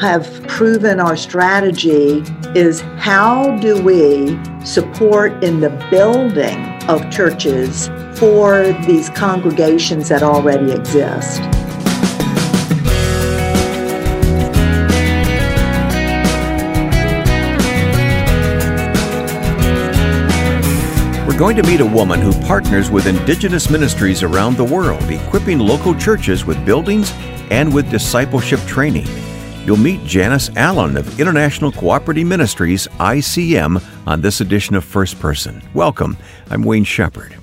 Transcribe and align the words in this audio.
have 0.00 0.46
proven 0.46 1.00
our 1.00 1.16
strategy 1.16 2.22
is 2.54 2.82
how 2.98 3.56
do 3.58 3.82
we 3.82 4.38
support 4.64 5.42
in 5.42 5.60
the 5.60 5.70
building 5.90 6.82
of 6.84 7.10
churches 7.10 7.88
for 8.18 8.72
these 8.86 9.08
congregations 9.10 10.08
that 10.10 10.22
already 10.22 10.72
exist. 10.72 11.40
We're 21.26 21.38
going 21.38 21.56
to 21.56 21.62
meet 21.62 21.80
a 21.80 21.86
woman 21.86 22.20
who 22.20 22.32
partners 22.46 22.90
with 22.90 23.06
indigenous 23.06 23.70
ministries 23.70 24.22
around 24.22 24.56
the 24.56 24.64
world, 24.64 25.02
equipping 25.10 25.58
local 25.58 25.94
churches 25.94 26.44
with 26.44 26.62
buildings 26.66 27.12
and 27.50 27.74
with 27.74 27.90
discipleship 27.90 28.60
training. 28.60 29.25
You'll 29.66 29.76
meet 29.76 30.04
Janice 30.04 30.48
Allen 30.54 30.96
of 30.96 31.18
International 31.18 31.72
Cooperative 31.72 32.28
Ministries, 32.28 32.86
ICM, 33.00 33.82
on 34.06 34.20
this 34.20 34.40
edition 34.40 34.76
of 34.76 34.84
First 34.84 35.18
Person. 35.18 35.60
Welcome. 35.74 36.16
I'm 36.50 36.62
Wayne 36.62 36.84
Shepherd. 36.84 37.36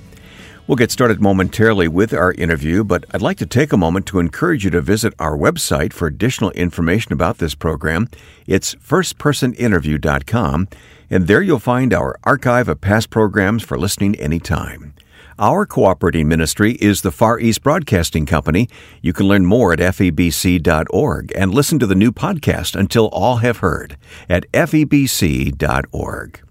We'll 0.66 0.78
get 0.78 0.90
started 0.90 1.20
momentarily 1.20 1.90
with 1.90 2.14
our 2.14 2.32
interview, 2.32 2.86
but 2.86 3.04
I'd 3.12 3.22
like 3.22 3.40
to 3.40 3.46
take 3.46 3.74
a 3.74 3.78
moment 3.78 4.06
to 4.06 4.20
encourage 4.20 4.64
you 4.64 4.70
to 4.70 4.80
visit 4.80 5.14
our 5.20 5.38
website 5.38 5.92
for 5.92 6.08
additional 6.08 6.52
information 6.52 7.12
about 7.12 7.40
this 7.40 7.56
program. 7.56 8.08
It's 8.48 8.74
firstpersoninterview.com, 8.76 10.70
and 11.10 11.28
there 11.28 11.42
you'll 11.42 11.60
find 11.60 11.94
our 11.94 12.18
archive 12.24 12.70
of 12.70 12.80
past 12.80 13.10
programs 13.10 13.64
for 13.64 13.78
listening 13.78 14.16
anytime. 14.16 14.94
Our 15.40 15.66
cooperating 15.66 16.28
ministry 16.28 16.74
is 16.74 17.02
the 17.02 17.12
Far 17.12 17.40
East 17.40 17.64
Broadcasting 17.64 18.28
Company. 18.28 18.70
You 19.02 19.14
can 19.14 19.28
learn 19.28 19.48
more 19.48 19.74
at 19.74 19.80
febc.org 19.80 21.32
and 21.36 21.54
listen 21.54 21.80
to 21.80 21.88
the 21.88 21.96
new 21.96 22.12
podcast 22.12 22.76
until 22.76 23.08
all 23.08 23.38
have 23.38 23.58
heard 23.58 23.98
at 24.30 24.50
febc.org. 24.52 26.42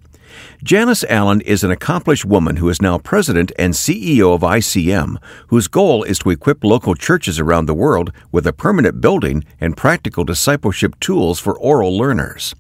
Janice 0.65 1.05
Allen 1.05 1.41
is 1.43 1.63
an 1.63 1.71
accomplished 1.71 2.25
woman 2.25 2.57
who 2.57 2.69
is 2.69 2.83
now 2.83 2.99
president 2.99 3.53
and 3.57 3.75
CEO 3.75 4.35
of 4.35 4.41
ICM, 4.41 5.17
whose 5.49 5.69
goal 5.69 6.03
is 6.03 6.19
to 6.21 6.31
equip 6.31 6.65
local 6.65 6.97
churches 6.97 7.39
around 7.39 7.67
the 7.67 7.75
world 7.75 8.13
with 8.33 8.47
a 8.49 8.53
permanent 8.53 9.01
building 9.01 9.45
and 9.61 9.77
practical 9.77 10.25
discipleship 10.25 10.99
tools 10.99 11.39
for 11.39 11.57
oral 11.59 11.97
learners. 11.97 12.55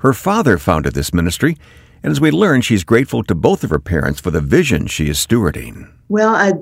Her 0.00 0.12
father 0.12 0.58
founded 0.58 0.94
this 0.94 1.14
ministry, 1.14 1.56
and 2.02 2.10
as 2.10 2.20
we 2.20 2.30
learn, 2.30 2.60
she's 2.60 2.84
grateful 2.84 3.22
to 3.24 3.34
both 3.34 3.64
of 3.64 3.70
her 3.70 3.78
parents 3.78 4.20
for 4.20 4.30
the 4.30 4.40
vision 4.40 4.86
she 4.86 5.08
is 5.08 5.18
stewarding. 5.18 5.90
Well, 6.08 6.34
I 6.34 6.52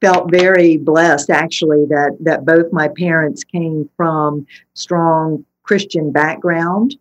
felt 0.00 0.30
very 0.30 0.76
blessed 0.76 1.30
actually 1.30 1.86
that 1.86 2.16
that 2.20 2.44
both 2.44 2.72
my 2.72 2.88
parents 2.96 3.44
came 3.44 3.88
from 3.96 4.46
strong 4.74 5.44
Christian 5.64 6.12
background 6.12 6.96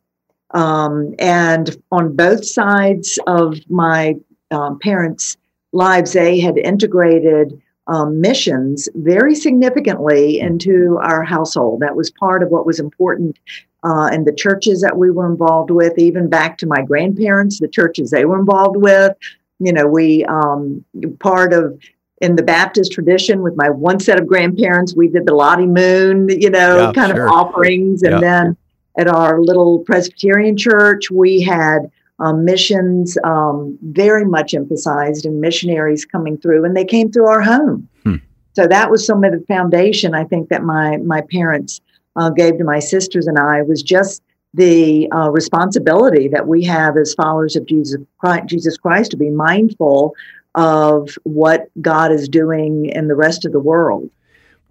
um, 0.53 1.15
and 1.19 1.75
on 1.91 2.15
both 2.15 2.45
sides 2.45 3.19
of 3.27 3.59
my 3.69 4.15
um, 4.51 4.79
parents' 4.79 5.37
lives, 5.71 6.13
they 6.13 6.39
had 6.39 6.57
integrated 6.57 7.61
um, 7.87 8.21
missions 8.21 8.87
very 8.95 9.33
significantly 9.35 10.39
into 10.39 10.99
our 11.01 11.23
household. 11.23 11.79
That 11.81 11.95
was 11.95 12.11
part 12.11 12.43
of 12.43 12.49
what 12.49 12.65
was 12.65 12.79
important 12.79 13.37
uh, 13.83 14.09
in 14.13 14.25
the 14.25 14.33
churches 14.33 14.81
that 14.81 14.97
we 14.97 15.09
were 15.09 15.29
involved 15.29 15.71
with, 15.71 15.97
even 15.97 16.29
back 16.29 16.57
to 16.59 16.67
my 16.67 16.81
grandparents, 16.81 17.59
the 17.59 17.67
churches 17.67 18.11
they 18.11 18.25
were 18.25 18.39
involved 18.39 18.77
with. 18.77 19.15
You 19.59 19.73
know, 19.73 19.87
we 19.87 20.25
um, 20.25 20.83
part 21.19 21.53
of 21.53 21.79
in 22.21 22.35
the 22.35 22.43
Baptist 22.43 22.91
tradition 22.91 23.41
with 23.41 23.55
my 23.55 23.69
one 23.69 23.99
set 23.99 24.19
of 24.19 24.27
grandparents, 24.27 24.95
we 24.95 25.07
did 25.07 25.25
the 25.25 25.33
Lottie 25.33 25.65
Moon, 25.65 26.29
you 26.29 26.49
know, 26.49 26.77
yeah, 26.77 26.91
kind 26.93 27.11
sure. 27.15 27.25
of 27.25 27.31
offerings, 27.31 28.03
and 28.03 28.13
yeah. 28.13 28.19
then 28.19 28.57
at 28.97 29.07
our 29.07 29.41
little 29.41 29.79
Presbyterian 29.79 30.55
church, 30.55 31.09
we 31.09 31.41
had 31.41 31.91
um, 32.19 32.45
missions 32.45 33.17
um, 33.23 33.77
very 33.81 34.25
much 34.25 34.53
emphasized 34.53 35.25
and 35.25 35.41
missionaries 35.41 36.05
coming 36.05 36.37
through, 36.37 36.65
and 36.65 36.77
they 36.77 36.85
came 36.85 37.11
through 37.11 37.27
our 37.27 37.41
home. 37.41 37.89
Hmm. 38.03 38.17
So 38.53 38.67
that 38.67 38.91
was 38.91 39.05
some 39.05 39.23
of 39.23 39.31
the 39.31 39.43
foundation 39.47 40.13
I 40.13 40.23
think 40.25 40.49
that 40.49 40.63
my 40.63 40.97
my 40.97 41.21
parents 41.21 41.81
uh, 42.15 42.29
gave 42.29 42.57
to 42.57 42.63
my 42.63 42.79
sisters 42.79 43.27
and 43.27 43.37
I 43.37 43.61
was 43.61 43.81
just 43.81 44.21
the 44.53 45.09
uh, 45.11 45.29
responsibility 45.29 46.27
that 46.27 46.47
we 46.47 46.63
have 46.65 46.97
as 46.97 47.13
followers 47.13 47.55
of 47.55 47.65
Jesus 47.65 48.01
Christ, 48.17 48.47
Jesus 48.47 48.77
Christ 48.77 49.11
to 49.11 49.17
be 49.17 49.29
mindful 49.29 50.13
of 50.55 51.17
what 51.23 51.69
God 51.81 52.11
is 52.11 52.27
doing 52.27 52.87
in 52.87 53.07
the 53.07 53.15
rest 53.15 53.45
of 53.45 53.53
the 53.53 53.59
world. 53.59 54.09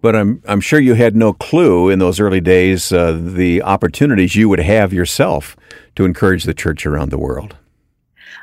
But 0.01 0.15
I'm 0.15 0.41
I'm 0.47 0.61
sure 0.61 0.79
you 0.79 0.95
had 0.95 1.15
no 1.15 1.33
clue 1.33 1.89
in 1.89 1.99
those 1.99 2.19
early 2.19 2.41
days 2.41 2.91
uh, 2.91 3.19
the 3.21 3.61
opportunities 3.61 4.35
you 4.35 4.49
would 4.49 4.59
have 4.59 4.93
yourself 4.93 5.55
to 5.95 6.05
encourage 6.05 6.43
the 6.43 6.53
church 6.53 6.85
around 6.85 7.09
the 7.09 7.19
world. 7.19 7.55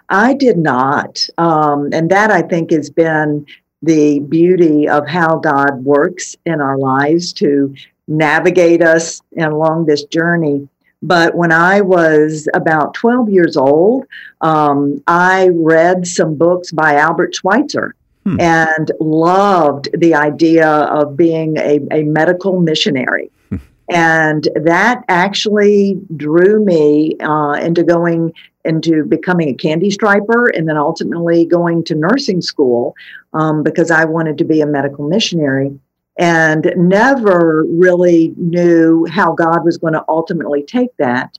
I 0.08 0.34
did 0.34 0.56
not, 0.56 1.26
um, 1.36 1.90
and 1.92 2.10
that 2.10 2.30
I 2.30 2.42
think 2.42 2.70
has 2.70 2.90
been 2.90 3.44
the 3.82 4.20
beauty 4.20 4.88
of 4.88 5.06
how 5.06 5.36
God 5.36 5.84
works 5.84 6.36
in 6.46 6.60
our 6.60 6.78
lives 6.78 7.32
to 7.34 7.74
navigate 8.08 8.82
us 8.82 9.22
along 9.38 9.86
this 9.86 10.04
journey. 10.04 10.68
But 11.02 11.36
when 11.36 11.52
I 11.52 11.80
was 11.80 12.48
about 12.54 12.94
12 12.94 13.30
years 13.30 13.56
old, 13.56 14.04
um, 14.40 15.02
I 15.06 15.50
read 15.54 16.06
some 16.06 16.34
books 16.34 16.72
by 16.72 16.96
Albert 16.96 17.36
Schweitzer 17.36 17.94
hmm. 18.24 18.40
and 18.40 18.90
loved 18.98 19.88
the 19.96 20.14
idea 20.14 20.68
of 20.68 21.16
being 21.16 21.56
a, 21.58 21.78
a 21.92 22.02
medical 22.02 22.58
missionary. 22.60 23.30
Hmm. 23.48 23.56
and 23.88 24.48
that 24.56 25.04
actually 25.08 26.00
drew 26.16 26.64
me 26.64 27.16
uh, 27.20 27.52
into 27.52 27.84
going 27.84 28.32
into 28.64 29.04
becoming 29.04 29.48
a 29.48 29.54
candy 29.54 29.90
striper 29.90 30.48
and 30.48 30.68
then 30.68 30.76
ultimately 30.76 31.46
going 31.46 31.82
to 31.84 31.94
nursing 31.94 32.42
school 32.42 32.94
um, 33.32 33.62
because 33.62 33.90
I 33.90 34.04
wanted 34.04 34.36
to 34.38 34.44
be 34.44 34.60
a 34.60 34.66
medical 34.66 35.08
missionary 35.08 35.78
and 36.18 36.72
never 36.76 37.64
really 37.68 38.34
knew 38.36 39.06
how 39.10 39.32
God 39.32 39.64
was 39.64 39.78
going 39.78 39.92
to 39.92 40.04
ultimately 40.08 40.62
take 40.64 40.94
that. 40.98 41.38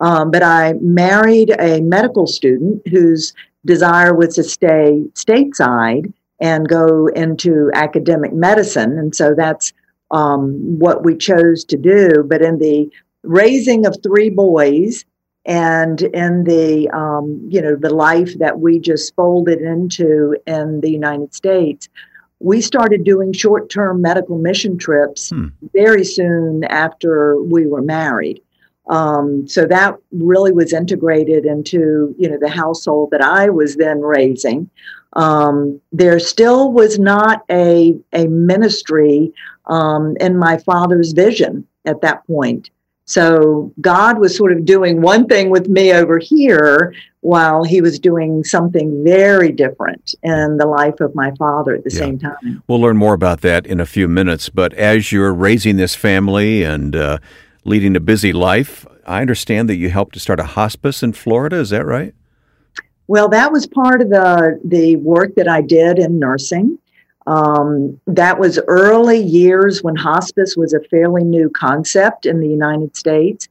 Um, 0.00 0.30
but 0.30 0.42
I 0.42 0.74
married 0.80 1.56
a 1.58 1.80
medical 1.80 2.26
student 2.26 2.86
whose 2.86 3.32
desire 3.64 4.14
was 4.14 4.34
to 4.36 4.44
stay 4.44 5.02
stateside 5.14 6.12
and 6.40 6.68
go 6.68 7.08
into 7.08 7.70
academic 7.74 8.32
medicine. 8.32 8.98
And 8.98 9.14
so 9.16 9.34
that's 9.34 9.72
um, 10.10 10.78
what 10.78 11.04
we 11.04 11.16
chose 11.16 11.64
to 11.64 11.76
do. 11.76 12.24
But 12.24 12.42
in 12.42 12.58
the 12.58 12.88
raising 13.22 13.86
of 13.86 13.96
three 14.02 14.30
boys 14.30 15.04
and 15.44 16.02
in 16.02 16.44
the 16.44 16.88
um, 16.90 17.40
you 17.50 17.60
know 17.60 17.74
the 17.74 17.92
life 17.92 18.38
that 18.38 18.60
we 18.60 18.78
just 18.78 19.14
folded 19.16 19.60
into 19.60 20.36
in 20.46 20.80
the 20.80 20.90
United 20.90 21.34
States, 21.34 21.88
we 22.40 22.60
started 22.60 23.04
doing 23.04 23.32
short-term 23.32 24.00
medical 24.00 24.38
mission 24.38 24.78
trips 24.78 25.30
hmm. 25.30 25.48
very 25.74 26.04
soon 26.04 26.64
after 26.64 27.40
we 27.42 27.66
were 27.66 27.82
married. 27.82 28.40
Um, 28.88 29.46
so 29.46 29.66
that 29.66 29.96
really 30.12 30.52
was 30.52 30.72
integrated 30.72 31.44
into 31.44 32.14
you 32.18 32.28
know 32.28 32.38
the 32.40 32.48
household 32.48 33.10
that 33.10 33.22
I 33.22 33.50
was 33.50 33.76
then 33.76 34.00
raising. 34.00 34.70
Um, 35.14 35.80
there 35.92 36.18
still 36.18 36.72
was 36.72 36.98
not 36.98 37.44
a 37.50 37.98
a 38.12 38.26
ministry 38.28 39.32
um, 39.66 40.16
in 40.20 40.38
my 40.38 40.56
father's 40.58 41.12
vision 41.12 41.66
at 41.84 42.00
that 42.00 42.26
point. 42.26 42.70
So 43.08 43.72
God 43.80 44.18
was 44.18 44.36
sort 44.36 44.52
of 44.52 44.66
doing 44.66 45.00
one 45.00 45.26
thing 45.26 45.48
with 45.48 45.66
me 45.66 45.94
over 45.94 46.18
here 46.18 46.94
while 47.20 47.64
he 47.64 47.80
was 47.80 47.98
doing 47.98 48.44
something 48.44 49.02
very 49.02 49.50
different 49.50 50.14
in 50.22 50.58
the 50.58 50.66
life 50.66 51.00
of 51.00 51.14
my 51.14 51.32
father 51.38 51.74
at 51.74 51.84
the 51.84 51.90
yeah. 51.90 51.98
same 51.98 52.18
time. 52.18 52.62
We'll 52.68 52.82
learn 52.82 52.98
more 52.98 53.14
about 53.14 53.40
that 53.40 53.64
in 53.64 53.80
a 53.80 53.86
few 53.86 54.08
minutes. 54.08 54.50
But 54.50 54.74
as 54.74 55.10
you're 55.10 55.32
raising 55.32 55.78
this 55.78 55.94
family 55.94 56.62
and 56.62 56.94
uh, 56.94 57.18
leading 57.64 57.96
a 57.96 58.00
busy 58.00 58.34
life, 58.34 58.86
I 59.06 59.22
understand 59.22 59.70
that 59.70 59.76
you 59.76 59.88
helped 59.88 60.12
to 60.12 60.20
start 60.20 60.38
a 60.38 60.44
hospice 60.44 61.02
in 61.02 61.14
Florida. 61.14 61.56
Is 61.56 61.70
that 61.70 61.86
right? 61.86 62.14
Well, 63.06 63.30
that 63.30 63.50
was 63.50 63.66
part 63.66 64.02
of 64.02 64.10
the 64.10 64.60
the 64.64 64.96
work 64.96 65.34
that 65.36 65.48
I 65.48 65.62
did 65.62 65.98
in 65.98 66.18
nursing. 66.18 66.78
Um, 67.28 68.00
that 68.06 68.40
was 68.40 68.58
early 68.68 69.20
years 69.20 69.82
when 69.82 69.96
hospice 69.96 70.56
was 70.56 70.72
a 70.72 70.80
fairly 70.84 71.22
new 71.22 71.50
concept 71.50 72.24
in 72.24 72.40
the 72.40 72.48
United 72.48 72.96
States, 72.96 73.48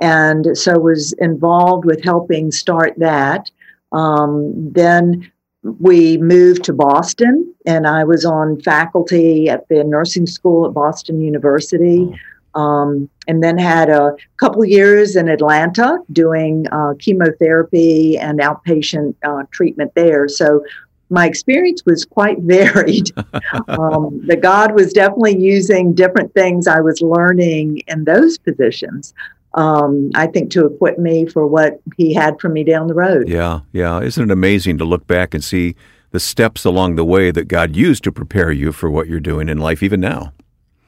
and 0.00 0.58
so 0.58 0.76
was 0.78 1.12
involved 1.12 1.84
with 1.84 2.02
helping 2.02 2.50
start 2.50 2.94
that. 2.98 3.48
Um, 3.92 4.72
then 4.72 5.30
we 5.62 6.18
moved 6.18 6.64
to 6.64 6.72
Boston, 6.72 7.54
and 7.66 7.86
I 7.86 8.02
was 8.02 8.24
on 8.24 8.60
faculty 8.62 9.48
at 9.48 9.68
the 9.68 9.84
nursing 9.84 10.26
school 10.26 10.66
at 10.66 10.74
Boston 10.74 11.20
University. 11.20 12.12
Um, 12.56 13.08
and 13.28 13.44
then 13.44 13.58
had 13.58 13.90
a 13.90 14.16
couple 14.38 14.64
years 14.64 15.14
in 15.14 15.28
Atlanta 15.28 15.98
doing 16.10 16.66
uh, 16.72 16.94
chemotherapy 16.98 18.18
and 18.18 18.40
outpatient 18.40 19.14
uh, 19.22 19.44
treatment 19.52 19.94
there. 19.94 20.26
So 20.26 20.64
my 21.10 21.26
experience 21.26 21.84
was 21.84 22.04
quite 22.04 22.38
varied. 22.40 23.10
um, 23.68 24.20
the 24.26 24.38
God 24.40 24.74
was 24.74 24.92
definitely 24.92 25.38
using 25.38 25.92
different 25.94 26.32
things 26.34 26.66
I 26.66 26.80
was 26.80 27.00
learning 27.02 27.82
in 27.88 28.04
those 28.04 28.38
positions. 28.38 29.12
Um, 29.54 30.10
I 30.14 30.28
think 30.28 30.52
to 30.52 30.66
equip 30.66 30.98
me 30.98 31.26
for 31.26 31.46
what 31.46 31.80
He 31.96 32.14
had 32.14 32.40
for 32.40 32.48
me 32.48 32.62
down 32.62 32.86
the 32.86 32.94
road. 32.94 33.28
Yeah, 33.28 33.60
yeah. 33.72 34.00
Isn't 34.00 34.30
it 34.30 34.32
amazing 34.32 34.78
to 34.78 34.84
look 34.84 35.06
back 35.06 35.34
and 35.34 35.42
see 35.42 35.74
the 36.12 36.20
steps 36.20 36.64
along 36.64 36.94
the 36.94 37.04
way 37.04 37.30
that 37.30 37.48
God 37.48 37.74
used 37.74 38.04
to 38.04 38.12
prepare 38.12 38.52
you 38.52 38.72
for 38.72 38.90
what 38.90 39.08
you're 39.08 39.20
doing 39.20 39.48
in 39.48 39.58
life, 39.58 39.82
even 39.82 40.00
now? 40.00 40.32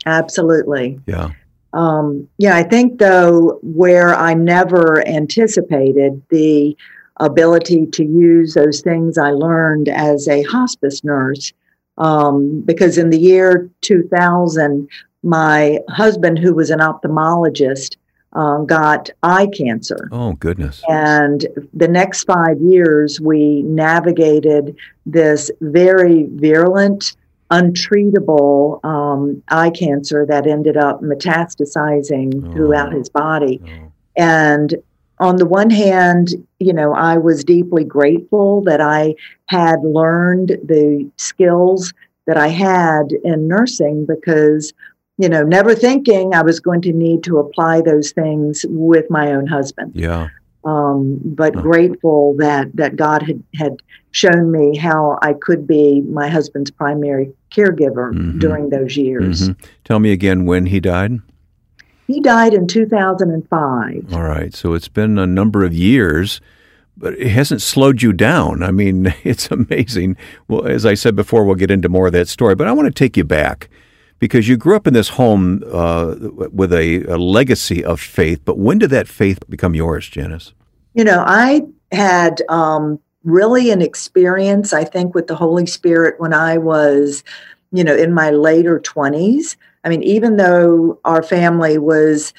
Absolutely. 0.07 1.01
Yeah. 1.07 1.31
Um, 1.73 2.29
yeah, 2.39 2.57
I 2.57 2.63
think 2.65 2.99
though 2.99 3.59
where 3.63 4.15
I 4.15 4.35
never 4.35 5.07
anticipated 5.09 6.23
the 6.29 6.77
ability 7.19 7.87
to 7.87 8.05
use 8.05 8.55
those 8.55 8.81
things 8.81 9.19
I 9.19 9.31
learned 9.31 9.89
as 9.89 10.29
a 10.29 10.43
hospice 10.43 11.05
nurse, 11.05 11.53
um, 11.99 12.63
because 12.63 12.99
in 12.99 13.11
the 13.11 13.21
year 13.21 13.71
2000, 13.83 14.89
my 15.23 15.79
husband, 15.89 16.39
who 16.39 16.55
was 16.55 16.71
an 16.71 16.81
ophthalmologist, 16.81 17.97
uh, 18.35 18.59
got 18.59 19.11
eye 19.23 19.49
cancer. 19.57 20.09
Oh, 20.11 20.33
goodness. 20.33 20.83
And 20.89 21.47
the 21.75 21.89
next 21.89 22.25
five 22.25 22.59
years, 22.61 23.21
we 23.21 23.63
navigated 23.63 24.75
this 25.05 25.51
very 25.61 26.27
virulent 26.31 27.15
untreatable 27.53 28.83
um, 28.83 29.43
eye 29.49 29.71
cancer 29.71 30.25
that 30.25 30.47
ended 30.47 30.77
up 30.79 31.03
metastasizing 31.03 32.49
oh. 32.49 32.53
throughout 32.53 32.93
his 32.93 33.11
body. 33.11 33.61
Oh. 33.63 33.93
And 34.17 34.75
on 35.23 35.37
the 35.37 35.47
one 35.47 35.71
hand, 35.71 36.31
you 36.59 36.73
know, 36.73 36.93
I 36.95 37.17
was 37.17 37.45
deeply 37.45 37.85
grateful 37.85 38.63
that 38.63 38.81
I 38.81 39.15
had 39.47 39.83
learned 39.83 40.49
the 40.65 41.11
skills 41.17 41.93
that 42.27 42.37
I 42.37 42.49
had 42.49 43.13
in 43.25 43.49
nursing 43.49 44.07
because, 44.07 44.73
you 45.19 45.29
know, 45.29 45.43
never 45.43 45.75
thinking 45.75 46.35
I 46.35 46.43
was 46.43 46.61
going 46.61 46.83
to 46.83 46.93
need 46.93 47.23
to 47.25 47.39
apply 47.39 47.81
those 47.81 48.13
things 48.13 48.65
with 48.69 49.11
my 49.11 49.33
own 49.33 49.47
husband. 49.47 49.93
Yeah 49.95 50.29
um, 50.65 51.21
but 51.25 51.55
huh. 51.55 51.63
grateful 51.63 52.37
that 52.39 52.75
that 52.75 52.97
God 52.97 53.23
had 53.23 53.43
had 53.55 53.77
shown 54.13 54.53
me 54.53 54.77
how 54.77 55.19
I 55.23 55.33
could 55.35 55.67
be 55.67 56.03
my 56.03 56.29
husband's 56.29 56.71
primary 56.71 57.33
caregiver 57.51 58.13
mm-hmm. 58.13 58.39
during 58.39 58.71
those 58.71 58.97
years. 58.97 59.49
Mm-hmm. 59.49 59.65
Tell 59.85 59.99
me 59.99 60.13
again 60.13 60.45
when 60.45 60.67
he 60.67 60.81
died. 60.81 61.13
He 62.07 62.21
died 62.21 62.55
in 62.55 62.67
2005. 62.67 64.15
All 64.15 64.23
right, 64.23 64.55
so 64.55 64.75
it's 64.75 64.89
been 64.89 65.19
a 65.19 65.27
number 65.27 65.65
of 65.65 65.73
years, 65.73 66.41
but 66.97 67.15
it 67.15 67.29
hasn't 67.29 67.63
slowed 67.63 68.03
you 68.03 68.13
down. 68.13 68.63
I 68.63 68.71
mean, 68.71 69.15
it's 69.25 69.51
amazing. 69.51 70.17
Well, 70.49 70.67
as 70.67 70.85
I 70.85 70.95
said 70.95 71.17
before, 71.17 71.45
we'll 71.45 71.55
get 71.55 71.71
into 71.71 71.89
more 71.89 72.07
of 72.07 72.13
that 72.13 72.29
story, 72.29 72.55
but 72.55 72.67
I 72.67 72.73
want 72.73 72.87
to 72.87 72.93
take 72.93 73.17
you 73.17 73.25
back 73.25 73.69
because 74.23 74.49
you 74.49 74.57
grew 74.57 74.77
up 74.77 74.87
in 74.87 74.95
this 74.95 75.09
home 75.09 75.65
uh, 75.73 76.15
with 76.53 76.73
a, 76.73 77.03
a, 77.07 77.17
legacy 77.17 77.85
of 77.85 78.01
faith. 78.01 78.41
But 78.45 78.57
when 78.57 78.79
did 78.79 78.91
that 78.91 79.09
faith 79.09 79.41
become 79.49 79.75
yours, 79.75 80.09
Janice? 80.09 80.53
You 80.95 81.03
know, 81.03 81.25
I 81.27 81.63
had 81.91 82.41
um, 82.49 83.01
really 83.25 83.71
an 83.71 83.83
experience, 83.83 84.73
I 84.73 84.85
think, 84.85 85.17
with 85.17 85.27
the 85.27 85.35
Holy 85.35 85.67
Spirit 85.67 86.21
when 86.21 86.33
I 86.33 86.57
was, 86.57 87.25
you 87.73 87.83
know, 87.83 87.97
in 87.97 88.15
my 88.15 88.31
later 88.31 88.79
20s. 88.79 89.57
I 89.85 89.89
mean, 89.89 90.03
even 90.03 90.37
though 90.37 90.99
our 91.05 91.23
family 91.23 91.79
was 91.79 92.33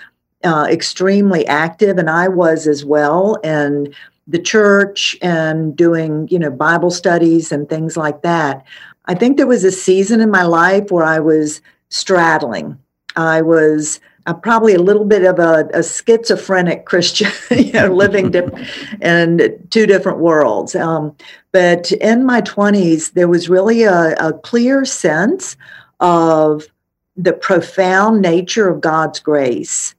uh, 0.43 0.67
extremely 0.69 1.45
active, 1.47 1.97
and 1.97 2.09
I 2.09 2.27
was 2.27 2.67
as 2.67 2.83
well, 2.85 3.37
and 3.43 3.93
the 4.27 4.39
church 4.39 5.17
and 5.21 5.75
doing, 5.75 6.27
you 6.29 6.39
know, 6.39 6.49
Bible 6.49 6.91
studies 6.91 7.51
and 7.51 7.67
things 7.67 7.97
like 7.97 8.21
that. 8.21 8.65
I 9.05 9.15
think 9.15 9.35
there 9.35 9.47
was 9.47 9.63
a 9.63 9.71
season 9.71 10.21
in 10.21 10.31
my 10.31 10.43
life 10.43 10.91
where 10.91 11.03
I 11.03 11.19
was 11.19 11.61
straddling. 11.89 12.77
I 13.15 13.41
was 13.41 13.99
uh, 14.25 14.33
probably 14.33 14.73
a 14.73 14.81
little 14.81 15.03
bit 15.03 15.25
of 15.25 15.39
a, 15.39 15.67
a 15.73 15.83
schizophrenic 15.83 16.85
Christian, 16.85 17.31
you 17.51 17.73
know, 17.73 17.87
living 17.87 18.31
diff- 18.31 18.53
in 19.01 19.67
two 19.69 19.85
different 19.85 20.19
worlds. 20.19 20.75
Um, 20.75 21.15
but 21.51 21.91
in 21.91 22.25
my 22.25 22.41
20s, 22.41 23.13
there 23.13 23.27
was 23.27 23.49
really 23.49 23.83
a, 23.83 24.15
a 24.15 24.33
clear 24.33 24.85
sense 24.85 25.57
of 25.99 26.65
the 27.15 27.33
profound 27.33 28.21
nature 28.21 28.69
of 28.69 28.81
God's 28.81 29.19
grace. 29.19 29.95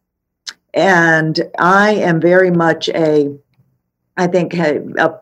And 0.73 1.41
I 1.59 1.93
am 1.93 2.21
very 2.21 2.51
much 2.51 2.89
a, 2.89 3.33
I 4.17 4.27
think, 4.27 4.55
a, 4.55 4.83
a 4.99 5.21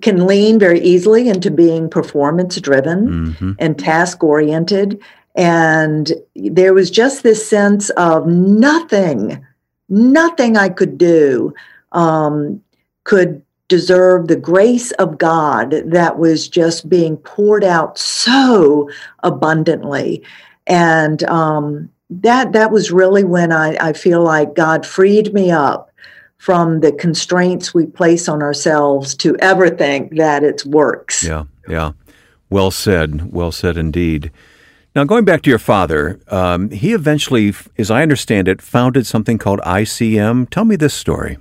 can 0.00 0.26
lean 0.26 0.58
very 0.58 0.80
easily 0.80 1.28
into 1.28 1.50
being 1.50 1.88
performance 1.88 2.60
driven 2.60 3.08
mm-hmm. 3.08 3.52
and 3.58 3.78
task 3.78 4.22
oriented. 4.22 5.00
And 5.36 6.12
there 6.34 6.74
was 6.74 6.90
just 6.90 7.22
this 7.22 7.48
sense 7.48 7.90
of 7.90 8.26
nothing, 8.26 9.44
nothing 9.88 10.56
I 10.56 10.70
could 10.70 10.98
do 10.98 11.54
um, 11.92 12.62
could 13.04 13.42
deserve 13.68 14.28
the 14.28 14.36
grace 14.36 14.92
of 14.92 15.18
God 15.18 15.82
that 15.86 16.18
was 16.18 16.48
just 16.48 16.88
being 16.88 17.16
poured 17.16 17.64
out 17.64 17.98
so 17.98 18.88
abundantly. 19.22 20.22
And 20.66 21.22
um, 21.24 21.90
that 22.10 22.52
that 22.52 22.70
was 22.70 22.90
really 22.90 23.24
when 23.24 23.52
I, 23.52 23.76
I 23.80 23.92
feel 23.92 24.22
like 24.22 24.54
God 24.54 24.86
freed 24.86 25.32
me 25.32 25.50
up 25.50 25.90
from 26.38 26.80
the 26.80 26.92
constraints 26.92 27.72
we 27.72 27.86
place 27.86 28.28
on 28.28 28.42
ourselves 28.42 29.14
to 29.16 29.36
ever 29.38 29.70
think 29.70 30.16
that 30.16 30.44
it 30.44 30.64
works. 30.66 31.24
Yeah, 31.24 31.44
yeah. 31.68 31.92
Well 32.50 32.70
said. 32.70 33.32
Well 33.32 33.52
said 33.52 33.76
indeed. 33.76 34.30
Now, 34.94 35.04
going 35.04 35.24
back 35.26 35.42
to 35.42 35.50
your 35.50 35.58
father, 35.58 36.20
um, 36.28 36.70
he 36.70 36.94
eventually, 36.94 37.52
as 37.76 37.90
I 37.90 38.02
understand 38.02 38.48
it, 38.48 38.62
founded 38.62 39.06
something 39.06 39.36
called 39.36 39.60
ICM. 39.60 40.48
Tell 40.48 40.64
me 40.64 40.76
this 40.76 40.94
story. 40.94 41.36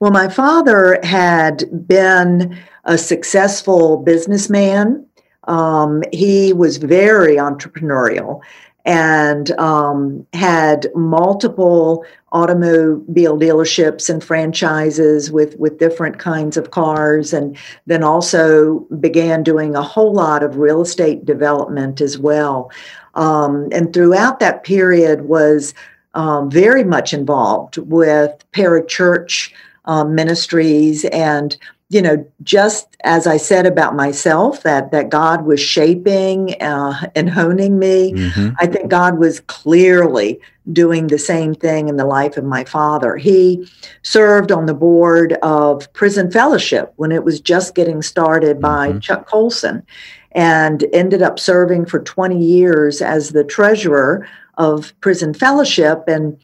Well, 0.00 0.10
my 0.10 0.28
father 0.28 0.98
had 1.02 1.64
been 1.86 2.58
a 2.84 2.98
successful 2.98 3.98
businessman. 3.98 5.06
Um, 5.46 6.02
he 6.12 6.52
was 6.52 6.76
very 6.78 7.36
entrepreneurial 7.36 8.40
and 8.84 9.50
um, 9.58 10.24
had 10.32 10.86
multiple 10.94 12.04
automobile 12.30 13.36
dealerships 13.36 14.08
and 14.08 14.22
franchises 14.22 15.32
with, 15.32 15.58
with 15.58 15.78
different 15.78 16.20
kinds 16.20 16.56
of 16.56 16.70
cars, 16.70 17.32
and 17.32 17.56
then 17.86 18.04
also 18.04 18.80
began 19.00 19.42
doing 19.42 19.74
a 19.74 19.82
whole 19.82 20.12
lot 20.12 20.44
of 20.44 20.56
real 20.56 20.82
estate 20.82 21.24
development 21.24 22.00
as 22.00 22.16
well. 22.16 22.70
Um, 23.14 23.68
and 23.72 23.92
throughout 23.92 24.38
that 24.38 24.62
period 24.62 25.22
was 25.22 25.74
um, 26.14 26.48
very 26.48 26.84
much 26.84 27.12
involved 27.12 27.78
with 27.78 28.32
parachurch 28.52 29.52
um, 29.86 30.14
ministries 30.14 31.04
and 31.06 31.56
you 31.88 32.02
know, 32.02 32.26
just 32.42 32.96
as 33.04 33.26
I 33.28 33.36
said 33.36 33.64
about 33.64 33.94
myself, 33.94 34.64
that 34.64 34.90
that 34.90 35.08
God 35.08 35.44
was 35.44 35.60
shaping 35.60 36.60
uh, 36.60 37.08
and 37.14 37.30
honing 37.30 37.78
me, 37.78 38.12
mm-hmm. 38.12 38.54
I 38.58 38.66
think 38.66 38.90
God 38.90 39.18
was 39.18 39.40
clearly 39.40 40.40
doing 40.72 41.06
the 41.06 41.18
same 41.18 41.54
thing 41.54 41.88
in 41.88 41.96
the 41.96 42.04
life 42.04 42.36
of 42.36 42.44
my 42.44 42.64
father. 42.64 43.16
He 43.16 43.68
served 44.02 44.50
on 44.50 44.66
the 44.66 44.74
board 44.74 45.34
of 45.42 45.92
Prison 45.92 46.28
Fellowship 46.28 46.92
when 46.96 47.12
it 47.12 47.22
was 47.22 47.40
just 47.40 47.76
getting 47.76 48.02
started 48.02 48.60
by 48.60 48.88
mm-hmm. 48.88 48.98
Chuck 48.98 49.28
Colson, 49.28 49.86
and 50.32 50.84
ended 50.92 51.22
up 51.22 51.38
serving 51.38 51.86
for 51.86 52.00
20 52.00 52.36
years 52.36 53.00
as 53.00 53.30
the 53.30 53.44
treasurer 53.44 54.28
of 54.58 54.92
Prison 55.00 55.32
Fellowship 55.32 56.04
and 56.08 56.36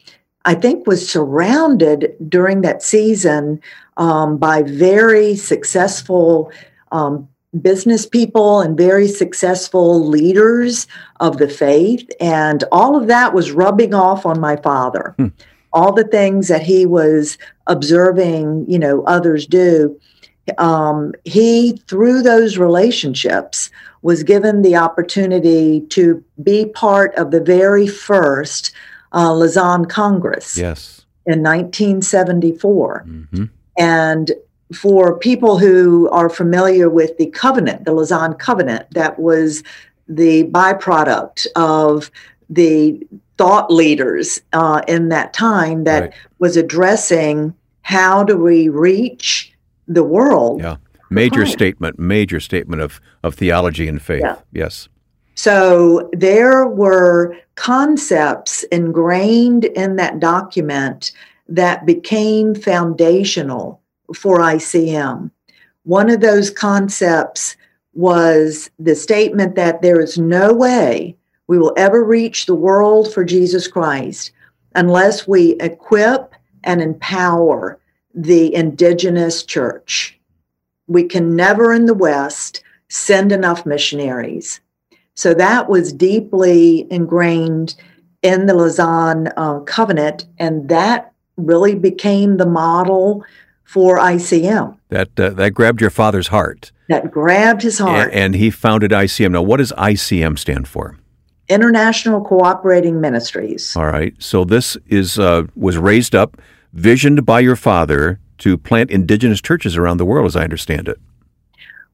I 0.45 0.55
think 0.55 0.87
was 0.87 1.09
surrounded 1.09 2.15
during 2.27 2.61
that 2.61 2.83
season 2.83 3.61
um, 3.97 4.37
by 4.37 4.63
very 4.63 5.35
successful 5.35 6.51
um, 6.91 7.27
business 7.61 8.05
people 8.05 8.61
and 8.61 8.77
very 8.77 9.07
successful 9.07 10.05
leaders 10.07 10.87
of 11.19 11.37
the 11.37 11.47
faith. 11.47 12.09
And 12.19 12.63
all 12.71 12.95
of 12.95 13.07
that 13.07 13.33
was 13.33 13.51
rubbing 13.51 13.93
off 13.93 14.25
on 14.25 14.39
my 14.39 14.55
father. 14.55 15.13
Hmm. 15.17 15.27
All 15.71 15.93
the 15.93 16.03
things 16.03 16.47
that 16.47 16.61
he 16.61 16.85
was 16.85 17.37
observing, 17.67 18.65
you 18.67 18.77
know, 18.77 19.03
others 19.03 19.47
do. 19.47 19.99
Um, 20.57 21.13
he, 21.23 21.81
through 21.87 22.21
those 22.21 22.57
relationships, 22.57 23.71
was 24.01 24.23
given 24.23 24.61
the 24.61 24.75
opportunity 24.75 25.81
to 25.89 26.23
be 26.43 26.65
part 26.65 27.15
of 27.15 27.31
the 27.31 27.39
very 27.39 27.87
first 27.87 28.71
uh, 29.13 29.33
Lausanne 29.33 29.85
Congress. 29.85 30.57
Yes. 30.57 31.05
In 31.25 31.41
1974. 31.41 33.05
Mm-hmm. 33.07 33.45
And 33.77 34.31
for 34.73 35.17
people 35.17 35.57
who 35.57 36.09
are 36.09 36.29
familiar 36.29 36.89
with 36.89 37.17
the 37.17 37.27
covenant, 37.27 37.85
the 37.85 37.93
Lausanne 37.93 38.33
Covenant, 38.35 38.87
that 38.91 39.19
was 39.19 39.63
the 40.07 40.45
byproduct 40.45 41.47
of 41.55 42.11
the 42.49 42.99
thought 43.37 43.71
leaders 43.71 44.41
uh, 44.53 44.81
in 44.87 45.09
that 45.09 45.33
time 45.33 45.83
that 45.85 46.01
right. 46.01 46.13
was 46.39 46.57
addressing 46.57 47.53
how 47.81 48.23
do 48.23 48.37
we 48.37 48.69
reach 48.69 49.53
the 49.87 50.03
world. 50.03 50.61
Yeah, 50.61 50.77
major 51.09 51.45
statement, 51.45 51.99
major 51.99 52.39
statement 52.39 52.81
of, 52.81 53.01
of 53.23 53.35
theology 53.35 53.87
and 53.87 54.01
faith. 54.01 54.21
Yeah. 54.23 54.37
Yes. 54.51 54.87
So 55.35 56.09
there 56.13 56.67
were 56.67 57.35
concepts 57.55 58.63
ingrained 58.63 59.65
in 59.65 59.95
that 59.95 60.19
document 60.19 61.11
that 61.47 61.85
became 61.85 62.55
foundational 62.55 63.81
for 64.15 64.39
ICM. 64.39 65.31
One 65.83 66.09
of 66.09 66.21
those 66.21 66.49
concepts 66.49 67.57
was 67.93 68.69
the 68.79 68.95
statement 68.95 69.55
that 69.55 69.81
there 69.81 69.99
is 69.99 70.17
no 70.17 70.53
way 70.53 71.15
we 71.47 71.57
will 71.57 71.73
ever 71.77 72.03
reach 72.03 72.45
the 72.45 72.55
world 72.55 73.13
for 73.13 73.23
Jesus 73.23 73.67
Christ 73.67 74.31
unless 74.75 75.27
we 75.27 75.51
equip 75.59 76.33
and 76.63 76.81
empower 76.81 77.79
the 78.15 78.53
indigenous 78.55 79.43
church. 79.43 80.19
We 80.87 81.03
can 81.03 81.35
never 81.35 81.73
in 81.73 81.85
the 81.85 81.93
West 81.93 82.63
send 82.89 83.31
enough 83.31 83.65
missionaries. 83.65 84.61
So 85.15 85.33
that 85.33 85.69
was 85.69 85.93
deeply 85.93 86.87
ingrained 86.91 87.75
in 88.21 88.45
the 88.45 88.53
Lausanne 88.53 89.31
uh, 89.35 89.59
Covenant, 89.61 90.25
and 90.39 90.69
that 90.69 91.12
really 91.37 91.75
became 91.75 92.37
the 92.37 92.45
model 92.45 93.23
for 93.63 93.97
ICM. 93.97 94.77
That 94.89 95.19
uh, 95.19 95.31
that 95.31 95.51
grabbed 95.51 95.81
your 95.81 95.89
father's 95.89 96.27
heart. 96.27 96.71
That 96.89 97.11
grabbed 97.11 97.61
his 97.61 97.79
heart, 97.79 98.11
and, 98.11 98.19
and 98.19 98.35
he 98.35 98.51
founded 98.51 98.91
ICM. 98.91 99.31
Now, 99.31 99.41
what 99.41 99.57
does 99.57 99.71
ICM 99.73 100.37
stand 100.37 100.67
for? 100.67 100.97
International 101.49 102.23
Cooperating 102.23 103.01
Ministries. 103.01 103.75
All 103.75 103.85
right. 103.85 104.13
So 104.19 104.43
this 104.43 104.77
is 104.87 105.19
uh, 105.19 105.43
was 105.55 105.77
raised 105.77 106.15
up, 106.15 106.37
visioned 106.73 107.25
by 107.25 107.39
your 107.39 107.55
father 107.55 108.19
to 108.39 108.57
plant 108.57 108.91
indigenous 108.91 109.41
churches 109.41 109.77
around 109.77 109.97
the 109.97 110.05
world, 110.05 110.25
as 110.25 110.35
I 110.35 110.43
understand 110.43 110.87
it. 110.87 110.99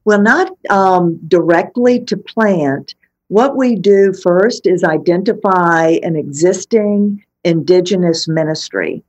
Well, 0.04 0.20
not 0.20 0.52
um, 0.70 1.18
directly 1.28 2.00
to 2.04 2.16
plant. 2.16 2.94
What 3.28 3.56
we 3.56 3.76
do 3.76 4.12
first 4.12 4.66
is 4.66 4.82
identify 4.82 5.98
an 6.02 6.16
existing 6.16 7.24
indigenous 7.44 8.26
ministry 8.26 9.04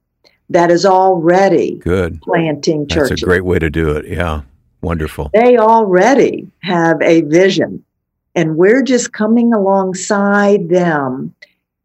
that 0.51 0.71
is 0.71 0.85
already 0.85 1.75
good 1.75 2.21
planting 2.21 2.87
churches. 2.87 3.09
That's 3.09 3.21
a 3.23 3.25
great 3.25 3.45
way 3.45 3.59
to 3.59 3.69
do 3.69 3.91
it. 3.91 4.07
Yeah, 4.07 4.41
wonderful. 4.81 5.31
They 5.33 5.57
already 5.57 6.47
have 6.61 7.01
a 7.01 7.21
vision, 7.21 7.83
and 8.35 8.57
we're 8.57 8.83
just 8.83 9.13
coming 9.13 9.53
alongside 9.53 10.69
them 10.69 11.33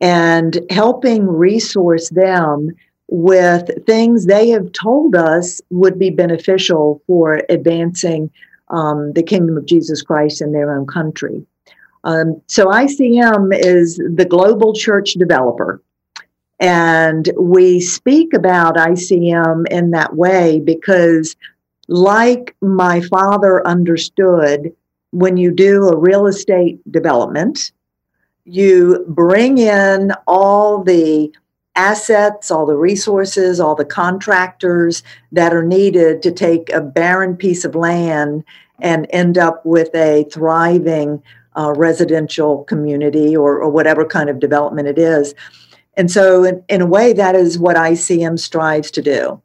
and 0.01 0.61
helping 0.71 1.27
resource 1.27 2.11
them 2.11 2.71
with 3.09 3.71
things 3.87 4.27
they 4.27 4.49
have 4.49 4.73
told 4.73 5.15
us 5.15 5.61
would 5.71 5.99
be 5.99 6.11
beneficial 6.11 7.01
for 7.07 7.43
advancing 7.49 8.31
um, 8.69 9.13
the 9.13 9.23
kingdom 9.23 9.57
of 9.57 9.67
Jesus 9.67 10.03
Christ 10.03 10.43
in 10.43 10.53
their 10.53 10.77
own 10.77 10.87
country. 10.87 11.47
Um, 12.05 12.41
so 12.47 12.67
ICM 12.67 13.57
is 13.57 13.97
the 13.97 14.25
global 14.25 14.73
church 14.73 15.15
developer. 15.15 15.81
And 16.59 17.31
we 17.39 17.81
speak 17.81 18.33
about 18.33 18.77
ICM 18.77 19.67
in 19.71 19.91
that 19.91 20.17
way 20.17 20.61
because, 20.61 21.37
like 21.89 22.57
my 22.61 23.01
father 23.01 23.67
understood, 23.67 24.75
when 25.11 25.37
you 25.37 25.51
do 25.51 25.89
a 25.89 25.97
real 25.97 26.27
estate 26.27 26.81
development, 26.91 27.73
you 28.45 29.05
bring 29.09 29.59
in 29.59 30.13
all 30.27 30.83
the 30.83 31.33
assets, 31.75 32.51
all 32.51 32.65
the 32.65 32.77
resources, 32.77 33.61
all 33.61 33.75
the 33.75 33.85
contractors 33.85 35.03
that 35.33 35.53
are 35.53 35.65
needed 35.65 36.23
to 36.23 36.33
take 36.33 36.73
a 36.73 36.81
barren 36.81 37.37
piece 37.37 37.65
of 37.65 37.75
land 37.75 38.45
and 38.81 39.07
end 39.11 39.37
up 39.37 39.65
with 39.65 39.95
a 39.95 40.25
thriving 40.33 41.23
uh, 41.57 41.73
residential 41.77 42.65
community 42.65 43.37
or, 43.37 43.59
or 43.59 43.71
whatever 43.71 44.05
kind 44.05 44.29
of 44.29 44.39
development 44.39 44.89
it 44.89 44.99
is. 44.99 45.35
And 45.97 46.11
so, 46.11 46.45
in, 46.45 46.63
in 46.69 46.83
a 46.83 46.87
way, 46.87 47.13
that 47.13 47.35
is 47.35 47.59
what 47.59 47.77
ICM 47.77 48.39
strives 48.39 48.91
to 48.93 49.03
do: 49.03 49.41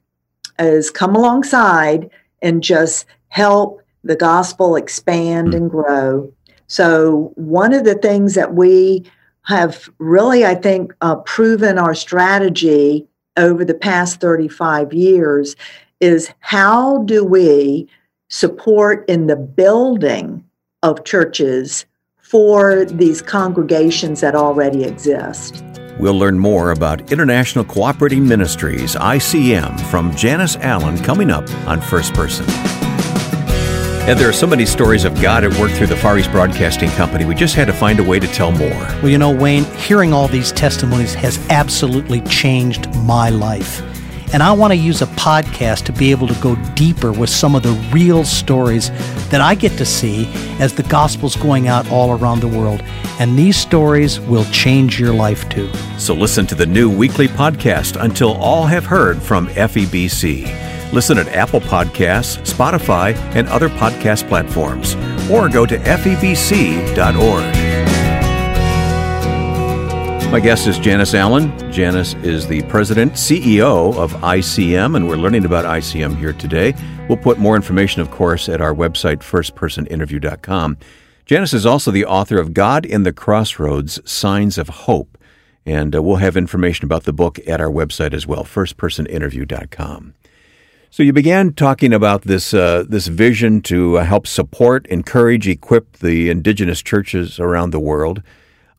is 0.59 0.89
come 0.89 1.15
alongside 1.15 2.09
and 2.41 2.63
just 2.63 3.05
help 3.29 3.81
the 4.03 4.15
gospel 4.15 4.75
expand 4.75 5.49
mm. 5.49 5.57
and 5.57 5.69
grow. 5.69 6.31
So, 6.67 7.31
one 7.35 7.73
of 7.73 7.83
the 7.83 7.95
things 7.95 8.35
that 8.35 8.53
we 8.53 9.05
have 9.43 9.89
really, 9.97 10.45
I 10.45 10.55
think, 10.55 10.93
uh, 11.01 11.15
proven 11.17 11.77
our 11.77 11.95
strategy 11.95 13.07
over 13.37 13.65
the 13.65 13.73
past 13.73 14.21
35 14.21 14.93
years 14.93 15.55
is 15.99 16.31
how 16.39 16.99
do 17.03 17.23
we 17.23 17.87
support 18.29 19.07
in 19.09 19.27
the 19.27 19.35
building 19.35 20.43
of 20.83 21.03
churches 21.03 21.85
for 22.17 22.85
these 22.85 23.21
congregations 23.21 24.21
that 24.21 24.35
already 24.35 24.83
exist. 24.83 25.63
We'll 25.99 26.17
learn 26.17 26.39
more 26.39 26.71
about 26.71 27.11
International 27.11 27.63
Cooperating 27.63 28.27
Ministries, 28.27 28.95
ICM, 28.95 29.79
from 29.89 30.15
Janice 30.15 30.55
Allen 30.57 30.97
coming 31.03 31.29
up 31.29 31.49
on 31.67 31.81
First 31.81 32.13
Person. 32.13 32.45
And 34.07 34.19
there 34.19 34.27
are 34.27 34.33
so 34.33 34.47
many 34.47 34.65
stories 34.65 35.05
of 35.05 35.21
God 35.21 35.43
at 35.43 35.57
work 35.59 35.71
through 35.71 35.87
the 35.87 35.95
Far 35.95 36.17
East 36.17 36.31
Broadcasting 36.31 36.89
Company. 36.91 37.23
We 37.23 37.35
just 37.35 37.53
had 37.53 37.65
to 37.67 37.73
find 37.73 37.99
a 37.99 38.03
way 38.03 38.19
to 38.19 38.27
tell 38.27 38.51
more. 38.51 38.69
Well, 38.69 39.09
you 39.09 39.19
know, 39.19 39.29
Wayne, 39.29 39.63
hearing 39.75 40.11
all 40.11 40.27
these 40.27 40.51
testimonies 40.51 41.13
has 41.13 41.37
absolutely 41.49 42.21
changed 42.21 42.93
my 43.03 43.29
life. 43.29 43.83
And 44.33 44.41
I 44.41 44.51
want 44.53 44.71
to 44.71 44.77
use 44.77 45.01
a 45.01 45.07
podcast 45.07 45.83
to 45.85 45.91
be 45.91 46.11
able 46.11 46.27
to 46.27 46.33
go 46.41 46.55
deeper 46.73 47.11
with 47.11 47.29
some 47.29 47.55
of 47.55 47.63
the 47.63 47.73
real 47.91 48.23
stories 48.23 48.89
that 49.29 49.41
I 49.41 49.55
get 49.55 49.77
to 49.77 49.85
see 49.85 50.27
as 50.59 50.73
the 50.73 50.83
gospel's 50.83 51.35
going 51.35 51.67
out 51.67 51.89
all 51.91 52.17
around 52.17 52.39
the 52.39 52.47
world. 52.47 52.81
And 53.19 53.37
these 53.37 53.57
stories 53.57 54.19
will 54.19 54.45
change 54.45 54.99
your 54.99 55.13
life 55.13 55.47
too. 55.49 55.71
So 55.97 56.13
listen 56.13 56.47
to 56.47 56.55
the 56.55 56.65
new 56.65 56.89
weekly 56.89 57.27
podcast 57.27 58.01
until 58.01 58.33
all 58.33 58.65
have 58.65 58.85
heard 58.85 59.21
from 59.21 59.47
FEBC. 59.49 60.93
Listen 60.93 61.17
at 61.17 61.27
Apple 61.29 61.61
Podcasts, 61.61 62.39
Spotify, 62.53 63.15
and 63.35 63.47
other 63.47 63.69
podcast 63.69 64.27
platforms, 64.27 64.95
or 65.29 65.47
go 65.47 65.65
to 65.65 65.77
febc.org. 65.77 67.70
My 70.31 70.39
guest 70.39 70.65
is 70.65 70.79
Janice 70.79 71.13
Allen. 71.13 71.51
Janice 71.73 72.13
is 72.23 72.47
the 72.47 72.61
president, 72.63 73.15
CEO 73.15 73.93
of 73.97 74.13
ICM, 74.13 74.95
and 74.95 75.09
we're 75.09 75.17
learning 75.17 75.43
about 75.43 75.65
ICM 75.65 76.17
here 76.17 76.31
today. 76.31 76.73
We'll 77.09 77.17
put 77.17 77.37
more 77.37 77.57
information, 77.57 78.01
of 78.01 78.11
course, 78.11 78.47
at 78.47 78.61
our 78.61 78.73
website, 78.73 79.17
firstpersoninterview.com. 79.17 80.77
Janice 81.25 81.53
is 81.53 81.65
also 81.65 81.91
the 81.91 82.05
author 82.05 82.39
of 82.39 82.53
God 82.53 82.85
in 82.85 83.03
the 83.03 83.11
Crossroads 83.11 83.99
Signs 84.09 84.57
of 84.57 84.69
Hope. 84.69 85.17
And 85.65 85.93
uh, 85.93 86.01
we'll 86.01 86.15
have 86.15 86.37
information 86.37 86.85
about 86.85 87.03
the 87.03 87.11
book 87.11 87.37
at 87.45 87.59
our 87.59 87.69
website 87.69 88.13
as 88.13 88.25
well, 88.25 88.45
firstpersoninterview.com. 88.45 90.13
So 90.89 91.03
you 91.03 91.11
began 91.11 91.51
talking 91.51 91.91
about 91.91 92.21
this 92.21 92.53
uh, 92.53 92.85
this 92.87 93.07
vision 93.07 93.61
to 93.63 93.97
uh, 93.97 94.05
help 94.05 94.27
support, 94.27 94.87
encourage, 94.87 95.49
equip 95.49 95.97
the 95.97 96.29
indigenous 96.29 96.81
churches 96.81 97.37
around 97.37 97.71
the 97.71 97.81
world. 97.81 98.23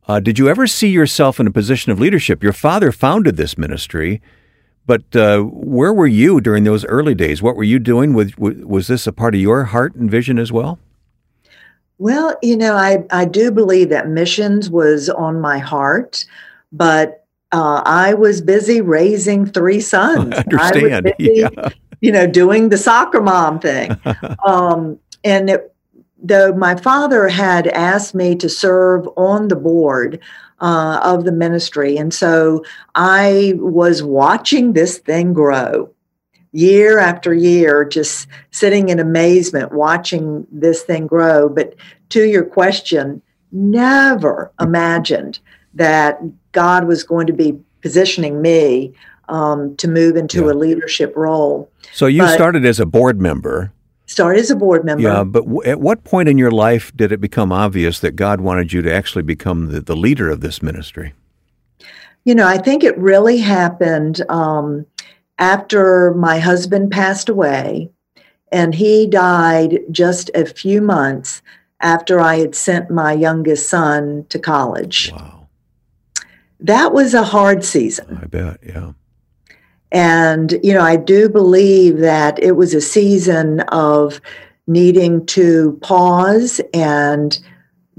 Uh, 0.09 0.21
did 0.21 0.39
you 0.39 0.49
ever 0.49 0.67
see 0.67 0.89
yourself 0.89 1.39
in 1.39 1.47
a 1.47 1.51
position 1.51 1.93
of 1.93 2.01
leadership? 2.01 2.43
Your 2.43 2.53
father 2.53 2.91
founded 2.93 3.37
this 3.37 3.57
ministry, 3.57 4.21
but 4.85 5.15
uh, 5.15 5.41
where 5.43 5.93
were 5.93 6.07
you 6.07 6.41
during 6.41 6.65
those 6.65 6.85
early 6.87 7.15
days? 7.15 7.41
What 7.41 7.57
were 7.57 7.65
you 7.65 7.79
doing? 7.79 8.15
With, 8.15 8.37
was 8.39 8.89
this 8.89 9.07
a 9.07 9.13
part 9.13 9.35
of 9.35 9.41
your 9.41 9.65
heart 9.65 9.95
and 9.95 10.11
vision 10.11 10.39
as 10.39 10.51
well? 10.51 10.79
Well, 11.99 12.37
you 12.43 12.57
know, 12.57 12.75
I, 12.75 13.05
I 13.11 13.25
do 13.27 13.53
believe 13.53 13.91
that 13.91 14.09
missions 14.09 14.69
was 14.69 15.09
on 15.09 15.41
my 15.41 15.59
heart, 15.59 16.25
but 16.73 17.25
uh, 17.53 17.83
I 17.85 18.15
was 18.15 18.41
busy 18.41 18.81
raising 18.81 19.47
three 19.47 19.81
sons. 19.81 20.35
I 20.37 20.39
understand. 20.39 21.07
I 21.07 21.13
busy, 21.19 21.41
yeah 21.41 21.69
you 22.03 22.13
know, 22.13 22.27
doing 22.27 22.69
the 22.69 22.77
soccer 22.77 23.23
mom 23.23 23.59
thing. 23.59 23.97
um, 24.47 24.99
and 25.25 25.49
it, 25.49 25.72
though 26.23 26.53
my 26.55 26.77
father 26.77 27.29
had 27.29 27.67
asked 27.69 28.15
me 28.15 28.35
to 28.37 28.49
serve 28.49 29.07
on 29.17 29.49
the 29.49 29.57
board 29.57 30.21
uh, 30.61 31.01
of 31.03 31.25
the 31.25 31.33
ministry, 31.33 31.97
and 31.97 32.15
so 32.15 32.65
I 32.95 33.55
was 33.57 34.03
watching 34.03 34.73
this 34.73 34.99
thing 34.99 35.33
grow 35.33 35.91
year 36.53 36.99
after 36.99 37.33
year, 37.33 37.83
just 37.85 38.29
sitting 38.51 38.91
in 38.91 39.01
amazement, 39.01 39.73
watching 39.73 40.47
this 40.53 40.83
thing 40.83 41.07
grow. 41.07 41.49
But 41.49 41.75
to 42.11 42.25
your 42.25 42.45
question, 42.45 43.23
never 43.53 44.53
imagined 44.61 45.39
that 45.75 46.21
God 46.53 46.85
was 46.87 47.03
going 47.05 47.27
to 47.27 47.33
be 47.33 47.59
positioning 47.81 48.43
me 48.43 48.93
um, 49.31 49.75
to 49.77 49.89
move 49.89 50.15
into 50.17 50.45
Yeah. 50.45 50.53
a 50.53 50.55
leadership 50.55 51.15
role. 51.17 51.71
So 51.95 52.05
you 52.07 52.21
But- 52.23 52.35
started 52.35 52.67
as 52.67 52.79
a 52.79 52.85
board 52.87 53.19
member. 53.21 53.73
Started 54.13 54.41
as 54.41 54.51
a 54.51 54.57
board 54.57 54.85
member. 54.85 55.03
Yeah, 55.03 55.25
but 55.25 55.45
w- 55.45 55.63
at 55.65 55.81
what 55.81 56.05
point 56.05 56.29
in 56.29 56.37
your 56.37 56.51
life 56.51 56.95
did 56.95 57.13
it 57.13 57.21
become 57.21 57.51
obvious 57.51 57.99
that 58.01 58.15
God 58.15 58.43
wanted 58.43 58.71
you 58.71 58.83
to 58.83 58.93
actually 58.93 59.23
become 59.23 59.73
the, 59.73 59.81
the 59.81 59.97
leader 59.97 60.29
of 60.29 60.43
this 60.43 60.63
ministry? 60.63 61.15
You 62.25 62.35
know, 62.35 62.47
I 62.47 62.59
think 62.59 62.85
it 62.85 62.97
really 62.99 63.39
happened 63.39 64.21
um, 64.29 64.85
after 65.39 66.13
my 66.13 66.39
husband 66.41 66.91
passed 66.91 67.31
away, 67.31 67.91
and 68.53 68.75
he 68.75 69.07
died 69.07 69.79
just 69.91 70.31
a 70.35 70.45
few 70.45 70.83
months 70.83 71.41
after 71.81 72.21
I 72.21 72.37
had 72.37 72.55
sent 72.55 72.91
my 72.91 73.15
youngest 73.15 73.67
son 73.71 74.27
to 74.29 74.39
college. 74.39 75.11
Wow, 75.11 75.49
That 76.61 76.93
was 76.93 77.15
a 77.15 77.25
hard 77.25 77.65
season. 77.65 78.21
I 78.23 78.27
bet. 78.27 78.59
Yeah. 78.63 78.93
And, 79.93 80.59
you 80.63 80.73
know, 80.73 80.81
I 80.81 80.97
do 80.97 81.29
believe 81.29 81.99
that 81.99 82.43
it 82.43 82.53
was 82.53 82.75
a 82.75 82.81
season 82.81 83.61
of 83.69 84.21
needing 84.67 85.27
to 85.27 85.79
pause 85.83 86.61
and 86.73 87.39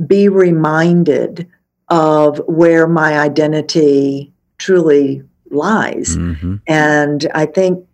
be 0.08 0.28
reminded 0.28 1.48
of 1.90 2.40
where 2.48 2.88
my 2.88 3.20
identity 3.20 4.34
truly 4.58 5.22
lies. 5.52 6.16
hmm 6.16 6.56
And 6.68 7.30
I 7.36 7.46
think, 7.46 7.86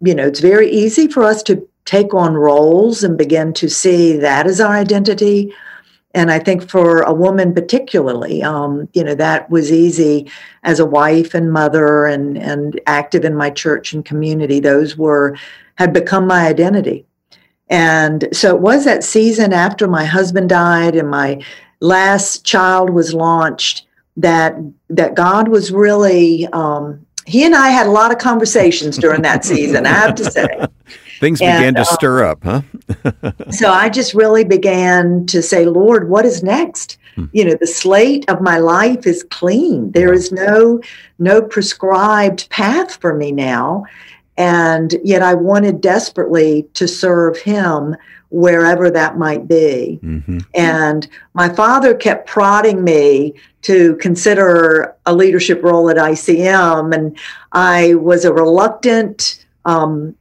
you 0.00 0.14
know, 0.14 0.26
it's 0.26 0.40
very 0.40 0.70
easy 0.70 1.08
for 1.08 1.22
us 1.22 1.42
to 1.44 1.68
take 1.84 2.14
on 2.14 2.34
roles 2.34 3.04
and 3.04 3.18
begin 3.18 3.52
to 3.54 3.68
see 3.68 4.16
that 4.16 4.46
as 4.46 4.60
our 4.60 4.72
identity. 4.74 5.52
And 6.14 6.30
I 6.30 6.38
think 6.38 6.68
for 6.68 7.02
a 7.02 7.12
woman 7.12 7.54
particularly, 7.54 8.42
um, 8.42 8.88
you 8.92 9.02
know, 9.02 9.14
that 9.14 9.48
was 9.50 9.72
easy 9.72 10.30
as 10.62 10.78
a 10.78 10.86
wife 10.86 11.34
and 11.34 11.52
mother 11.52 12.06
and, 12.06 12.36
and 12.36 12.78
active 12.86 13.24
in 13.24 13.34
my 13.34 13.50
church 13.50 13.92
and 13.92 14.04
community. 14.04 14.60
Those 14.60 14.96
were, 14.96 15.36
had 15.76 15.92
become 15.92 16.26
my 16.26 16.46
identity. 16.46 17.06
And 17.68 18.28
so 18.32 18.54
it 18.54 18.60
was 18.60 18.84
that 18.84 19.02
season 19.02 19.54
after 19.54 19.88
my 19.88 20.04
husband 20.04 20.50
died 20.50 20.94
and 20.94 21.08
my 21.08 21.42
last 21.80 22.44
child 22.44 22.90
was 22.90 23.14
launched 23.14 23.86
that 24.16 24.56
that 24.90 25.14
God 25.14 25.48
was 25.48 25.72
really 25.72 26.46
um, 26.52 27.04
he 27.26 27.44
and 27.44 27.54
I 27.54 27.68
had 27.68 27.86
a 27.86 27.90
lot 27.90 28.12
of 28.12 28.18
conversations 28.18 28.98
during 28.98 29.22
that 29.22 29.44
season, 29.44 29.86
I 29.86 29.92
have 29.92 30.14
to 30.16 30.30
say. 30.30 30.48
Things 31.22 31.40
And, 31.40 31.56
began 31.56 31.74
to 31.74 31.82
uh, 31.82 31.84
stir 31.84 32.24
up, 32.24 32.42
huh? 32.42 32.62
So 33.52 33.70
I 33.70 33.88
just 33.88 34.12
really 34.12 34.42
began 34.42 35.24
to 35.26 35.40
say, 35.40 35.66
Lord, 35.66 36.08
what 36.08 36.24
is 36.24 36.42
next? 36.42 36.98
Hmm. 37.14 37.26
You 37.32 37.44
know, 37.44 37.54
the 37.54 37.66
slate 37.68 38.28
of 38.28 38.40
my 38.40 38.58
life 38.58 39.06
is 39.06 39.22
clean. 39.30 39.92
There 39.92 40.12
is 40.12 40.32
no 40.32 40.80
no 41.20 41.40
prescribed 41.40 42.50
path 42.50 43.00
for 43.00 43.14
me 43.14 43.30
now. 43.30 43.84
And 44.36 44.96
yet 45.04 45.22
I 45.22 45.34
wanted 45.34 45.80
desperately 45.80 46.66
to 46.74 46.88
serve 46.88 47.36
him 47.38 47.94
wherever 48.30 48.90
that 48.90 49.16
might 49.16 49.46
be. 49.46 50.00
hmm 50.02 50.38
And 50.54 51.06
my 51.34 51.48
father 51.48 51.94
kept 51.94 52.26
prodding 52.26 52.82
me 52.82 53.34
to 53.62 53.94
consider 53.96 54.96
a 55.06 55.14
leadership 55.14 55.62
role 55.62 55.88
at 55.88 55.98
ICM. 55.98 56.92
And 56.92 57.16
I 57.52 57.94
was 57.94 58.24
a 58.24 58.32
reluctant, 58.32 59.44
um, 59.66 60.16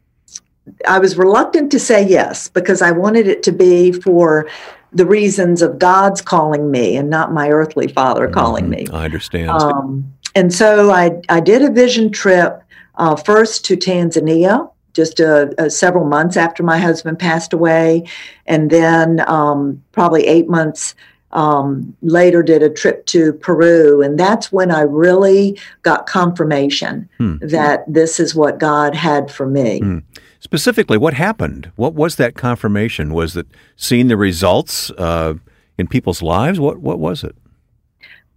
I 0.88 1.00
was 1.00 1.18
reluctant 1.18 1.72
to 1.72 1.80
say 1.80 2.08
yes 2.08 2.50
because 2.50 2.82
I 2.82 2.92
wanted 2.92 3.28
it 3.28 3.44
to 3.44 3.52
be 3.52 3.92
for 3.92 4.50
the 4.94 5.06
reasons 5.06 5.62
of 5.62 5.80
God's 5.80 6.22
calling 6.22 6.70
me 6.70 6.98
and 6.98 7.10
not 7.10 7.32
my 7.32 7.50
earthly 7.50 7.88
father 7.88 8.28
calling 8.28 8.70
me. 8.70 8.88
I 8.92 9.06
understand. 9.06 9.50
Um, 9.50 10.14
and 10.36 10.54
so 10.54 10.92
I, 10.92 11.22
I 11.30 11.40
did 11.40 11.62
a 11.62 11.72
vision 11.72 12.12
trip 12.12 12.62
uh, 12.96 13.16
first 13.16 13.66
to 13.66 13.78
Tanzania, 13.78 14.70
just 14.94 15.22
uh 15.22 15.48
uh 15.58 15.70
several 15.70 16.06
months 16.06 16.36
after 16.36 16.64
my 16.64 16.78
husband 16.78 17.18
passed 17.20 17.54
away. 17.54 18.06
And 18.46 18.70
then 18.70 19.24
um, 19.30 19.82
probably 19.94 20.28
eight 20.28 20.50
months 20.50 20.94
um, 21.32 21.96
later, 22.02 22.44
did 22.44 22.62
a 22.62 22.70
trip 22.70 23.06
to 23.08 23.32
Peru. 23.34 24.02
And 24.02 24.20
that's 24.20 24.52
when 24.52 24.70
I 24.70 24.82
really 24.82 25.58
got 25.82 26.06
confirmation 26.06 27.08
Hmm. 27.18 27.38
that 27.42 27.86
this 27.88 28.20
is 28.20 28.36
what 28.36 28.60
God 28.60 28.94
had 28.94 29.32
for 29.32 29.48
me. 29.48 29.80
Hmm. 29.80 30.00
Specifically, 30.42 30.98
what 30.98 31.14
happened? 31.14 31.72
What 31.76 31.94
was 31.94 32.16
that 32.16 32.34
confirmation? 32.34 33.14
Was 33.14 33.38
it 33.38 33.46
seeing 33.76 34.08
the 34.08 34.18
results 34.18 34.90
uh, 34.98 35.36
in 35.78 35.88
people's 35.88 36.24
lives? 36.24 36.60
What 36.60 36.80
What 36.80 37.00
was 37.00 37.24
it? 37.24 37.36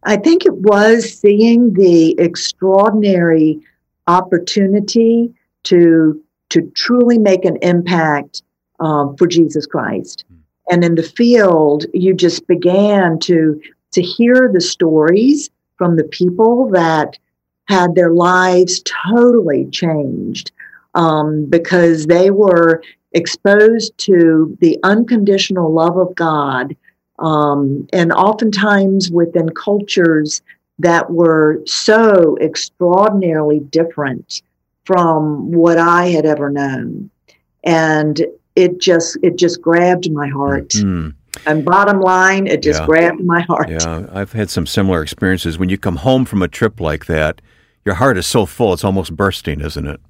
I 0.02 0.18
think 0.18 0.44
it 0.44 0.52
was 0.52 1.18
seeing 1.18 1.72
the 1.72 2.14
extraordinary 2.20 3.58
opportunity 4.06 5.34
to 5.64 6.22
to 6.50 6.70
truly 6.74 7.16
make 7.16 7.46
an 7.46 7.56
impact 7.62 8.42
um, 8.80 9.16
for 9.16 9.26
Jesus 9.26 9.64
Christ. 9.64 10.26
And 10.70 10.84
in 10.84 10.96
the 10.96 11.02
field, 11.02 11.86
you 11.94 12.12
just 12.12 12.46
began 12.46 13.18
to 13.20 13.58
to 13.92 14.02
hear 14.02 14.50
the 14.52 14.60
stories 14.60 15.48
from 15.78 15.96
the 15.96 16.04
people 16.04 16.68
that 16.72 17.18
had 17.66 17.94
their 17.94 18.12
lives 18.12 18.82
totally 19.08 19.66
changed 19.70 20.52
um, 20.94 21.46
because 21.46 22.06
they 22.06 22.30
were 22.30 22.82
exposed 23.12 23.96
to 23.98 24.56
the 24.60 24.78
unconditional 24.82 25.72
love 25.72 25.96
of 25.96 26.14
God 26.14 26.76
um, 27.20 27.86
and 27.92 28.12
oftentimes 28.12 29.10
within 29.10 29.48
cultures 29.50 30.42
that 30.80 31.10
were 31.10 31.62
so 31.66 32.36
extraordinarily 32.40 33.60
different 33.60 34.42
from 34.84 35.52
what 35.52 35.78
I 35.78 36.08
had 36.08 36.26
ever 36.26 36.50
known, 36.50 37.08
and 37.62 38.20
it 38.56 38.80
just 38.80 39.16
it 39.22 39.36
just 39.36 39.62
grabbed 39.62 40.10
my 40.10 40.28
heart. 40.28 40.70
Mm-hmm. 40.70 41.10
And 41.46 41.64
bottom 41.64 42.00
line, 42.00 42.46
it 42.46 42.62
just 42.62 42.80
Yeah. 42.80 42.86
grabbed 42.86 43.24
my 43.24 43.40
heart. 43.42 43.68
Yeah, 43.70 44.06
I've 44.12 44.32
had 44.32 44.50
some 44.50 44.66
similar 44.66 45.02
experiences. 45.02 45.58
When 45.58 45.68
you 45.68 45.78
come 45.78 45.96
home 45.96 46.24
from 46.24 46.42
a 46.42 46.48
trip 46.48 46.80
like 46.80 47.06
that, 47.06 47.40
your 47.84 47.96
heart 47.96 48.16
is 48.18 48.26
so 48.26 48.46
full, 48.46 48.72
it's 48.72 48.84
almost 48.84 49.14
bursting, 49.16 49.60
isn't 49.60 49.86
it? 49.86 50.00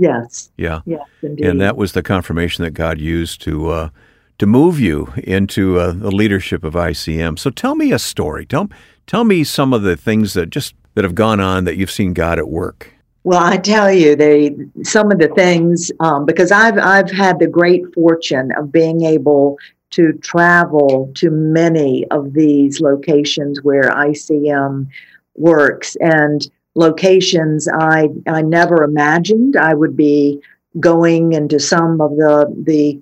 Yes, 0.00 0.50
Yeah. 0.56 0.80
yes, 0.86 1.02
indeed. 1.22 1.46
And 1.46 1.60
that 1.60 1.76
was 1.76 1.92
the 1.92 2.02
confirmation 2.02 2.64
that 2.64 2.70
God 2.70 3.00
used 3.00 3.40
to 3.42 3.68
uh, 3.68 3.88
to 4.38 4.46
move 4.46 4.78
you 4.78 5.12
into 5.24 5.80
uh, 5.80 5.90
the 5.92 6.12
leadership 6.12 6.62
of 6.62 6.74
ICM. 6.74 7.38
So 7.38 7.50
tell 7.50 7.74
me 7.74 7.92
a 7.92 7.98
story. 7.98 8.46
Tell 8.46 8.68
tell 9.06 9.24
me 9.24 9.42
some 9.42 9.72
of 9.72 9.82
the 9.82 9.96
things 9.96 10.34
that 10.34 10.50
just 10.50 10.74
that 10.94 11.04
have 11.04 11.14
gone 11.16 11.40
on 11.40 11.64
that 11.64 11.76
you've 11.76 11.90
seen 11.90 12.12
God 12.12 12.38
at 12.38 12.48
work. 12.48 12.92
Well, 13.24 13.42
I 13.42 13.56
tell 13.56 13.92
you, 13.92 14.14
they 14.14 14.54
some 14.84 15.10
of 15.10 15.18
the 15.18 15.28
things 15.28 15.90
um, 16.00 16.24
because 16.24 16.52
I've 16.52 16.78
I've 16.78 17.10
had 17.10 17.40
the 17.40 17.48
great 17.48 17.82
fortune 17.92 18.52
of 18.56 18.70
being 18.70 19.04
able 19.04 19.58
to 19.90 20.12
travel 20.22 21.10
to 21.16 21.30
many 21.30 22.06
of 22.10 22.34
these 22.34 22.80
locations 22.80 23.62
where 23.62 23.84
ICM 23.90 24.86
works 25.34 25.96
and 25.96 26.48
locations 26.78 27.68
I 27.68 28.08
I 28.26 28.42
never 28.42 28.84
imagined 28.84 29.56
I 29.56 29.74
would 29.74 29.96
be 29.96 30.40
going 30.78 31.32
into 31.32 31.58
some 31.58 32.00
of 32.00 32.12
the 32.16 32.54
the 32.64 33.00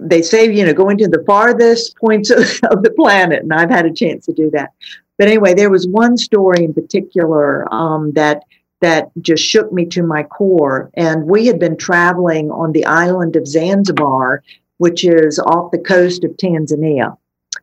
they 0.00 0.22
say 0.22 0.52
you 0.52 0.64
know 0.66 0.74
going 0.74 0.98
to 0.98 1.08
the 1.08 1.24
farthest 1.24 1.96
points 1.96 2.30
of, 2.30 2.40
of 2.70 2.82
the 2.82 2.92
planet 2.96 3.42
and 3.42 3.52
I've 3.52 3.70
had 3.70 3.86
a 3.86 3.92
chance 3.92 4.26
to 4.26 4.32
do 4.32 4.50
that. 4.50 4.72
But 5.18 5.28
anyway, 5.28 5.54
there 5.54 5.70
was 5.70 5.86
one 5.86 6.16
story 6.16 6.64
in 6.64 6.74
particular 6.74 7.72
um, 7.72 8.12
that 8.12 8.42
that 8.80 9.10
just 9.22 9.42
shook 9.42 9.72
me 9.72 9.86
to 9.86 10.02
my 10.02 10.22
core. 10.22 10.90
And 10.94 11.24
we 11.24 11.46
had 11.46 11.58
been 11.58 11.76
traveling 11.76 12.50
on 12.50 12.72
the 12.72 12.84
island 12.84 13.36
of 13.36 13.46
Zanzibar, 13.46 14.42
which 14.76 15.04
is 15.04 15.38
off 15.38 15.70
the 15.70 15.78
coast 15.78 16.24
of 16.24 16.32
Tanzania. 16.32 17.16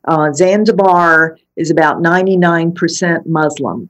Uh, 0.06 0.34
Zanzibar 0.34 1.38
is 1.56 1.70
about 1.70 2.02
99% 2.02 3.28
Muslim 3.28 3.90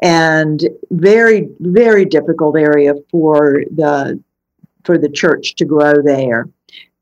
and 0.00 0.68
very, 0.90 1.48
very 1.60 2.04
difficult 2.04 2.56
area 2.56 2.94
for 3.10 3.62
the 3.74 4.20
for 4.84 4.96
the 4.96 5.10
church 5.10 5.54
to 5.56 5.64
grow 5.64 5.92
there. 6.02 6.48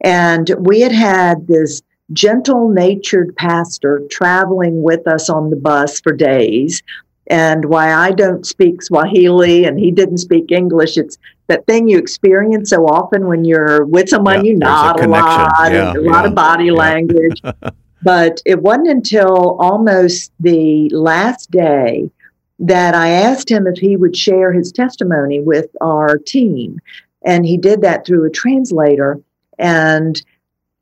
And 0.03 0.51
we 0.59 0.81
had 0.81 0.93
had 0.93 1.47
this 1.47 1.81
gentle 2.13 2.69
natured 2.69 3.37
pastor 3.37 4.03
traveling 4.11 4.83
with 4.83 5.07
us 5.07 5.29
on 5.29 5.51
the 5.51 5.57
bus 5.57 6.01
for 6.01 6.13
days 6.13 6.83
and 7.29 7.67
why 7.67 7.93
I 7.93 8.13
don't 8.13 8.47
speak 8.47 8.83
Swahili 8.83 9.65
and 9.65 9.79
he 9.79 9.91
didn't 9.91 10.19
speak 10.19 10.51
English. 10.51 10.97
It's 10.97 11.19
that 11.49 11.67
thing 11.67 11.89
you 11.89 11.99
experience 11.99 12.71
so 12.71 12.87
often 12.87 13.27
when 13.27 13.45
you're 13.45 13.85
with 13.85 14.09
someone 14.09 14.45
Yeah, 14.45 14.53
you 14.53 14.59
there's 14.59 14.71
a 14.71 14.75
nod 14.75 15.01
a, 15.01 15.09
lot, 15.09 15.73
Yeah, 15.73 15.93
a 15.93 16.01
lot 16.01 16.27
of 16.27 16.35
body 16.35 16.67
yeah. 16.67 16.73
language. 16.73 17.43
but 18.03 18.41
it 18.47 18.63
wasn't 18.63 18.89
until 18.89 19.57
almost 19.61 20.33
the 20.41 20.89
last 20.91 21.51
day 21.51 22.11
that 22.59 22.95
I 22.95 23.09
asked 23.11 23.51
him 23.51 23.67
if 23.67 23.79
he 23.79 23.97
would 23.97 24.17
share 24.17 24.53
his 24.53 24.73
testimony 24.73 25.41
with 25.41 25.69
our 25.81 26.19
team. 26.19 26.81
And 27.25 27.47
he 27.47 27.57
did 27.57 27.83
that 27.83 28.07
through 28.07 28.25
a 28.25 28.31
translator. 28.31 29.21
And 29.59 30.23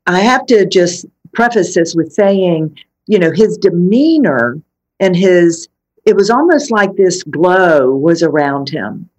I 0.05 0.21
have 0.21 0.45
to 0.47 0.65
just 0.65 1.05
preface 1.33 1.75
this 1.75 1.95
with 1.95 2.13
saying, 2.13 2.77
you 3.07 3.19
know, 3.19 3.31
his 3.31 3.57
demeanor 3.57 4.59
and 4.99 5.15
his, 5.15 5.67
it 6.05 6.15
was 6.15 6.29
almost 6.29 6.71
like 6.71 6.95
this 6.95 7.23
glow 7.23 7.93
was 7.93 8.23
around 8.23 8.69
him. 8.69 9.09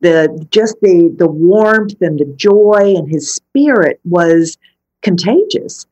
the 0.00 0.46
just 0.50 0.76
the 0.82 1.14
the 1.18 1.28
warmth 1.28 2.00
and 2.00 2.18
the 2.18 2.26
joy 2.36 2.94
and 2.96 3.08
his 3.10 3.32
spirit 3.34 3.98
was 4.04 4.56
contagious. 5.02 5.86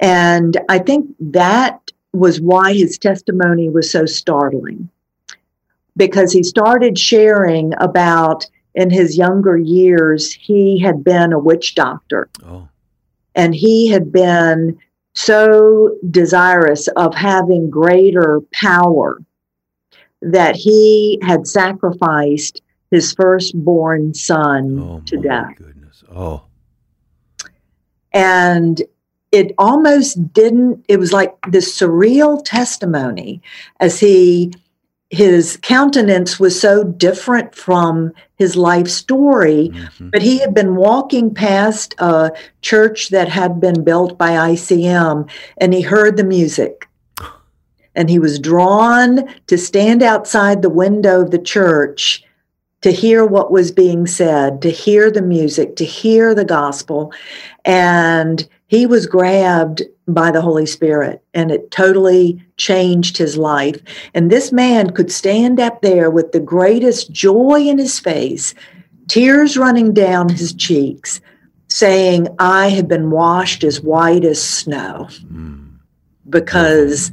And 0.00 0.56
I 0.68 0.78
think 0.78 1.08
that 1.20 1.92
was 2.12 2.40
why 2.40 2.72
his 2.74 2.98
testimony 2.98 3.68
was 3.68 3.90
so 3.90 4.06
startling. 4.06 4.88
Because 5.98 6.32
he 6.32 6.42
started 6.42 6.98
sharing 6.98 7.74
about 7.78 8.46
in 8.74 8.88
his 8.88 9.18
younger 9.18 9.58
years, 9.58 10.32
he 10.32 10.78
had 10.78 11.04
been 11.04 11.32
a 11.32 11.38
witch 11.38 11.74
doctor. 11.74 12.30
Oh. 12.46 12.68
And 13.34 13.54
he 13.54 13.88
had 13.88 14.10
been 14.12 14.78
so 15.14 15.96
desirous 16.10 16.86
of 16.88 17.14
having 17.14 17.68
greater 17.68 18.40
power 18.52 19.20
that 20.22 20.54
he 20.54 21.18
had 21.22 21.46
sacrificed 21.46 22.62
his 22.90 23.12
firstborn 23.12 24.14
son 24.14 24.78
oh, 24.78 25.02
to 25.06 25.16
death. 25.16 25.54
Goodness. 25.56 26.04
Oh. 26.14 26.44
And 28.12 28.80
it 29.32 29.52
almost 29.58 30.32
didn't, 30.32 30.84
it 30.88 30.98
was 30.98 31.12
like 31.12 31.34
this 31.48 31.76
surreal 31.76 32.40
testimony 32.44 33.42
as 33.80 34.00
he 34.00 34.52
his 35.10 35.58
countenance 35.62 36.38
was 36.38 36.60
so 36.60 36.84
different 36.84 37.54
from 37.54 38.12
his 38.36 38.56
life 38.56 38.88
story, 38.88 39.70
mm-hmm. 39.72 40.10
but 40.10 40.20
he 40.20 40.38
had 40.38 40.52
been 40.52 40.76
walking 40.76 41.32
past 41.32 41.94
a 41.98 42.30
church 42.60 43.08
that 43.08 43.28
had 43.28 43.58
been 43.60 43.84
built 43.84 44.18
by 44.18 44.32
ICM 44.52 45.28
and 45.56 45.72
he 45.72 45.80
heard 45.80 46.16
the 46.16 46.24
music. 46.24 46.86
And 47.94 48.08
he 48.08 48.18
was 48.18 48.38
drawn 48.38 49.28
to 49.46 49.58
stand 49.58 50.02
outside 50.02 50.62
the 50.62 50.70
window 50.70 51.22
of 51.22 51.30
the 51.30 51.38
church 51.38 52.22
to 52.82 52.92
hear 52.92 53.24
what 53.24 53.50
was 53.50 53.72
being 53.72 54.06
said, 54.06 54.62
to 54.62 54.70
hear 54.70 55.10
the 55.10 55.22
music, 55.22 55.74
to 55.76 55.84
hear 55.84 56.32
the 56.32 56.44
gospel. 56.44 57.12
And 57.64 58.46
he 58.68 58.86
was 58.86 59.06
grabbed 59.06 59.82
by 60.06 60.30
the 60.30 60.42
Holy 60.42 60.66
Spirit 60.66 61.22
and 61.34 61.50
it 61.50 61.70
totally 61.70 62.42
changed 62.58 63.16
his 63.16 63.36
life. 63.36 63.80
And 64.14 64.30
this 64.30 64.52
man 64.52 64.90
could 64.90 65.10
stand 65.10 65.58
up 65.58 65.80
there 65.82 66.10
with 66.10 66.32
the 66.32 66.40
greatest 66.40 67.10
joy 67.10 67.62
in 67.62 67.78
his 67.78 67.98
face, 67.98 68.54
tears 69.08 69.56
running 69.56 69.92
down 69.92 70.28
his 70.28 70.52
cheeks, 70.52 71.20
saying, 71.68 72.28
I 72.38 72.68
have 72.68 72.88
been 72.88 73.10
washed 73.10 73.64
as 73.64 73.80
white 73.80 74.24
as 74.24 74.42
snow 74.42 75.08
mm. 75.10 75.66
because 76.28 77.10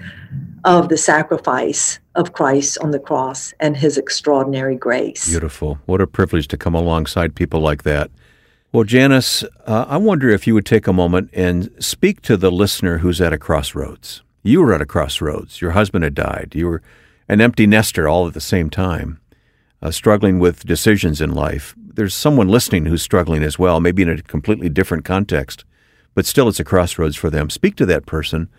of 0.65 0.89
the 0.89 0.97
sacrifice 0.97 1.99
of 2.15 2.33
Christ 2.33 2.77
on 2.79 2.91
the 2.91 2.99
cross 2.99 3.53
and 3.61 3.77
his 3.77 3.97
extraordinary 3.97 4.75
grace. 4.75 5.29
Beautiful. 5.29 5.79
What 5.85 6.01
a 6.01 6.07
privilege 6.07 6.47
to 6.49 6.57
come 6.57 6.75
alongside 6.75 7.35
people 7.35 7.61
like 7.61 7.83
that. 7.83 8.11
Well, 8.75 8.83
Janice, 8.83 9.41
uh, 9.65 9.85
I 9.87 9.95
wonder 9.95 10.29
if 10.29 10.45
you 10.45 10.53
would 10.53 10.65
take 10.65 10.85
a 10.85 10.91
moment 10.91 11.29
and 11.31 11.71
speak 11.79 12.21
to 12.23 12.35
the 12.35 12.51
listener 12.51 12.97
who's 12.97 13.21
at 13.21 13.31
a 13.31 13.37
crossroads. 13.37 14.21
You 14.43 14.61
were 14.61 14.73
at 14.73 14.81
a 14.81 14.85
crossroads. 14.85 15.61
Your 15.61 15.71
husband 15.71 16.03
had 16.03 16.13
died. 16.13 16.51
You 16.53 16.67
were 16.67 16.81
an 17.29 17.39
empty 17.39 17.67
nester 17.67 18.09
all 18.09 18.27
at 18.27 18.33
the 18.33 18.41
same 18.41 18.69
time, 18.69 19.21
uh, 19.81 19.91
struggling 19.91 20.39
with 20.39 20.65
decisions 20.65 21.21
in 21.21 21.33
life. 21.33 21.73
There's 21.77 22.13
someone 22.13 22.49
listening 22.49 22.85
who's 22.85 23.01
struggling 23.01 23.43
as 23.43 23.57
well, 23.57 23.79
maybe 23.79 24.01
in 24.01 24.09
a 24.09 24.21
completely 24.21 24.67
different 24.67 25.05
context, 25.05 25.63
but 26.13 26.25
still 26.25 26.49
it's 26.49 26.59
a 26.59 26.65
crossroads 26.65 27.15
for 27.15 27.29
them. 27.29 27.49
Speak 27.49 27.77
to 27.77 27.85
that 27.85 28.05
person. 28.05 28.49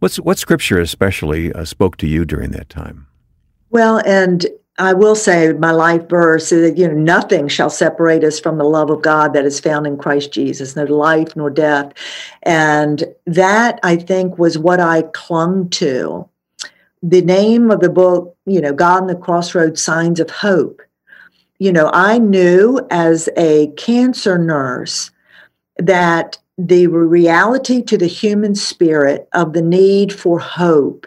What's, 0.00 0.16
what 0.20 0.36
scripture 0.36 0.80
especially 0.80 1.50
uh, 1.50 1.64
spoke 1.64 1.96
to 1.96 2.06
you 2.06 2.26
during 2.26 2.50
that 2.50 2.68
time? 2.68 3.06
Well, 3.70 4.02
and 4.04 4.44
I 4.82 4.94
will 4.94 5.14
say 5.14 5.52
my 5.52 5.70
life 5.70 6.08
verse 6.08 6.50
is, 6.50 6.68
that 6.68 6.76
you 6.76 6.88
know, 6.88 6.94
nothing 6.94 7.46
shall 7.46 7.70
separate 7.70 8.24
us 8.24 8.40
from 8.40 8.58
the 8.58 8.64
love 8.64 8.90
of 8.90 9.00
God 9.00 9.32
that 9.32 9.44
is 9.44 9.60
found 9.60 9.86
in 9.86 9.96
Christ 9.96 10.32
Jesus, 10.32 10.74
no 10.74 10.82
life 10.82 11.36
nor 11.36 11.50
death. 11.50 11.92
And 12.42 13.04
that 13.24 13.78
I 13.84 13.94
think 13.94 14.38
was 14.38 14.58
what 14.58 14.80
I 14.80 15.02
clung 15.02 15.70
to. 15.70 16.28
The 17.00 17.22
name 17.22 17.70
of 17.70 17.78
the 17.78 17.90
book, 17.90 18.36
you 18.44 18.60
know, 18.60 18.72
God 18.72 19.02
in 19.02 19.06
the 19.06 19.14
Crossroads 19.14 19.80
Signs 19.80 20.18
of 20.18 20.30
Hope. 20.30 20.82
You 21.60 21.72
know, 21.72 21.88
I 21.94 22.18
knew 22.18 22.84
as 22.90 23.28
a 23.36 23.68
cancer 23.76 24.36
nurse 24.36 25.12
that 25.76 26.38
the 26.58 26.88
reality 26.88 27.82
to 27.82 27.96
the 27.96 28.08
human 28.08 28.56
spirit 28.56 29.28
of 29.32 29.52
the 29.52 29.62
need 29.62 30.12
for 30.12 30.40
hope 30.40 31.06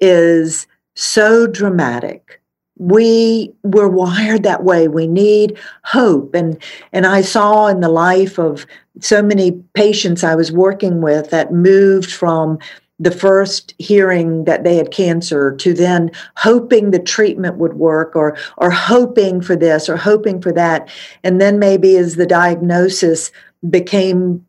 is 0.00 0.66
so 0.96 1.46
dramatic 1.46 2.40
we 2.76 3.52
were 3.62 3.88
wired 3.88 4.42
that 4.42 4.64
way. 4.64 4.88
We 4.88 5.06
need 5.06 5.58
hope. 5.84 6.34
And 6.34 6.60
and 6.92 7.06
i 7.06 7.20
saw 7.20 7.66
in 7.66 7.80
the 7.80 7.88
life 7.88 8.38
of 8.38 8.66
so 9.00 9.22
many 9.22 9.52
patients 9.74 10.22
i 10.22 10.34
was 10.34 10.52
working 10.52 11.00
with 11.00 11.30
that 11.30 11.52
moved 11.52 12.12
from 12.12 12.58
the 13.00 13.10
first 13.10 13.74
hearing 13.78 14.44
that 14.44 14.62
they 14.62 14.76
had 14.76 14.92
cancer 14.92 15.54
to 15.56 15.74
then 15.74 16.10
hoping 16.36 16.90
the 16.90 16.98
treatment 16.98 17.56
would 17.56 17.74
work 17.74 18.14
or 18.14 18.36
or 18.58 18.70
hoping 18.70 19.40
for 19.40 19.56
this 19.56 19.88
or 19.88 19.96
hoping 19.96 20.40
for 20.40 20.52
that. 20.52 20.88
And 21.24 21.40
then 21.40 21.58
maybe 21.58 21.96
as 21.96 22.14
the 22.14 22.26
diagnosis 22.26 23.32
became 23.70 24.44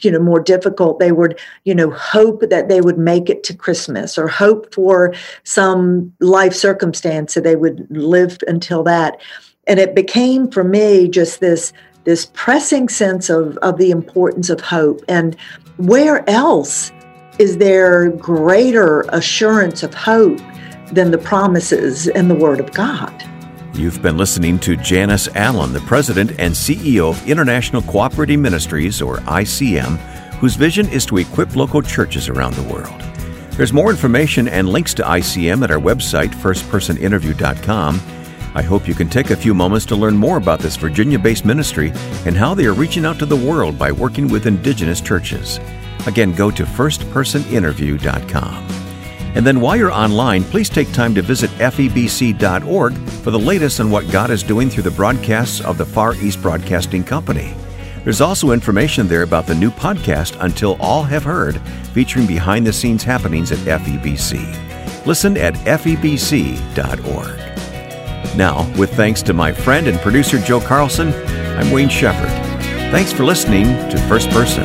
you 0.00 0.10
know 0.10 0.18
more 0.18 0.40
difficult 0.40 0.98
they 0.98 1.12
would 1.12 1.38
you 1.64 1.74
know 1.74 1.90
hope 1.90 2.42
that 2.48 2.68
they 2.68 2.80
would 2.80 2.96
make 2.96 3.28
it 3.28 3.44
to 3.44 3.54
christmas 3.54 4.16
or 4.16 4.28
hope 4.28 4.74
for 4.74 5.12
some 5.44 6.12
life 6.20 6.54
circumstance 6.54 7.34
that 7.34 7.44
they 7.44 7.56
would 7.56 7.86
live 7.90 8.38
until 8.46 8.82
that. 8.84 9.20
And 9.66 9.78
it 9.78 9.94
became 9.94 10.50
for 10.50 10.64
me 10.64 11.08
just 11.08 11.40
this 11.40 11.72
this 12.04 12.30
pressing 12.32 12.88
sense 12.88 13.28
of 13.28 13.56
of 13.58 13.78
the 13.78 13.90
importance 13.90 14.50
of 14.50 14.60
hope. 14.60 15.02
And 15.08 15.36
where 15.76 16.28
else 16.28 16.90
is 17.38 17.58
there 17.58 18.10
greater 18.10 19.02
assurance 19.08 19.82
of 19.82 19.94
hope 19.94 20.40
than 20.92 21.10
the 21.10 21.18
promises 21.18 22.08
in 22.08 22.28
the 22.28 22.34
word 22.34 22.58
of 22.58 22.72
god 22.72 23.29
You've 23.74 24.02
been 24.02 24.16
listening 24.16 24.58
to 24.60 24.76
Janice 24.76 25.28
Allen, 25.34 25.72
the 25.72 25.80
President 25.80 26.32
and 26.38 26.52
CEO 26.52 27.10
of 27.10 27.28
International 27.28 27.82
Cooperative 27.82 28.40
Ministries, 28.40 29.00
or 29.00 29.18
ICM, 29.18 29.96
whose 30.34 30.56
vision 30.56 30.88
is 30.88 31.06
to 31.06 31.18
equip 31.18 31.54
local 31.54 31.80
churches 31.80 32.28
around 32.28 32.54
the 32.54 32.72
world. 32.72 33.00
There's 33.52 33.72
more 33.72 33.90
information 33.90 34.48
and 34.48 34.68
links 34.68 34.94
to 34.94 35.02
ICM 35.02 35.62
at 35.62 35.70
our 35.70 35.78
website, 35.78 36.30
firstpersoninterview.com. 36.30 38.00
I 38.54 38.62
hope 38.62 38.88
you 38.88 38.94
can 38.94 39.08
take 39.08 39.30
a 39.30 39.36
few 39.36 39.54
moments 39.54 39.86
to 39.86 39.96
learn 39.96 40.16
more 40.16 40.38
about 40.38 40.58
this 40.58 40.76
Virginia 40.76 41.18
based 41.18 41.44
ministry 41.44 41.92
and 42.26 42.36
how 42.36 42.54
they 42.54 42.66
are 42.66 42.74
reaching 42.74 43.06
out 43.06 43.18
to 43.20 43.26
the 43.26 43.36
world 43.36 43.78
by 43.78 43.92
working 43.92 44.28
with 44.28 44.46
Indigenous 44.46 45.00
churches. 45.00 45.60
Again, 46.06 46.32
go 46.32 46.50
to 46.50 46.64
firstpersoninterview.com. 46.64 48.79
And 49.34 49.46
then 49.46 49.60
while 49.60 49.76
you're 49.76 49.92
online, 49.92 50.42
please 50.44 50.68
take 50.68 50.92
time 50.92 51.14
to 51.14 51.22
visit 51.22 51.50
febc.org 51.50 52.94
for 52.94 53.30
the 53.30 53.38
latest 53.38 53.80
on 53.80 53.90
what 53.90 54.10
God 54.10 54.30
is 54.30 54.42
doing 54.42 54.68
through 54.68 54.82
the 54.82 54.90
broadcasts 54.90 55.60
of 55.60 55.78
the 55.78 55.86
Far 55.86 56.14
East 56.16 56.42
Broadcasting 56.42 57.04
Company. 57.04 57.54
There's 58.04 58.20
also 58.20 58.50
information 58.50 59.08
there 59.08 59.22
about 59.22 59.46
the 59.46 59.54
new 59.54 59.70
podcast, 59.70 60.36
Until 60.40 60.76
All 60.80 61.02
Have 61.02 61.24
Heard, 61.24 61.60
featuring 61.92 62.26
behind 62.26 62.66
the 62.66 62.72
scenes 62.72 63.04
happenings 63.04 63.52
at 63.52 63.58
FEBC. 63.58 65.06
Listen 65.06 65.36
at 65.36 65.54
febc.org. 65.54 67.36
Now, 68.36 68.72
with 68.78 68.92
thanks 68.94 69.22
to 69.22 69.32
my 69.32 69.52
friend 69.52 69.86
and 69.86 69.98
producer 70.00 70.38
Joe 70.38 70.60
Carlson, 70.60 71.12
I'm 71.58 71.70
Wayne 71.70 71.88
Shepherd. 71.88 72.30
Thanks 72.90 73.12
for 73.12 73.24
listening 73.24 73.66
to 73.90 73.98
First 74.08 74.30
Person. 74.30 74.64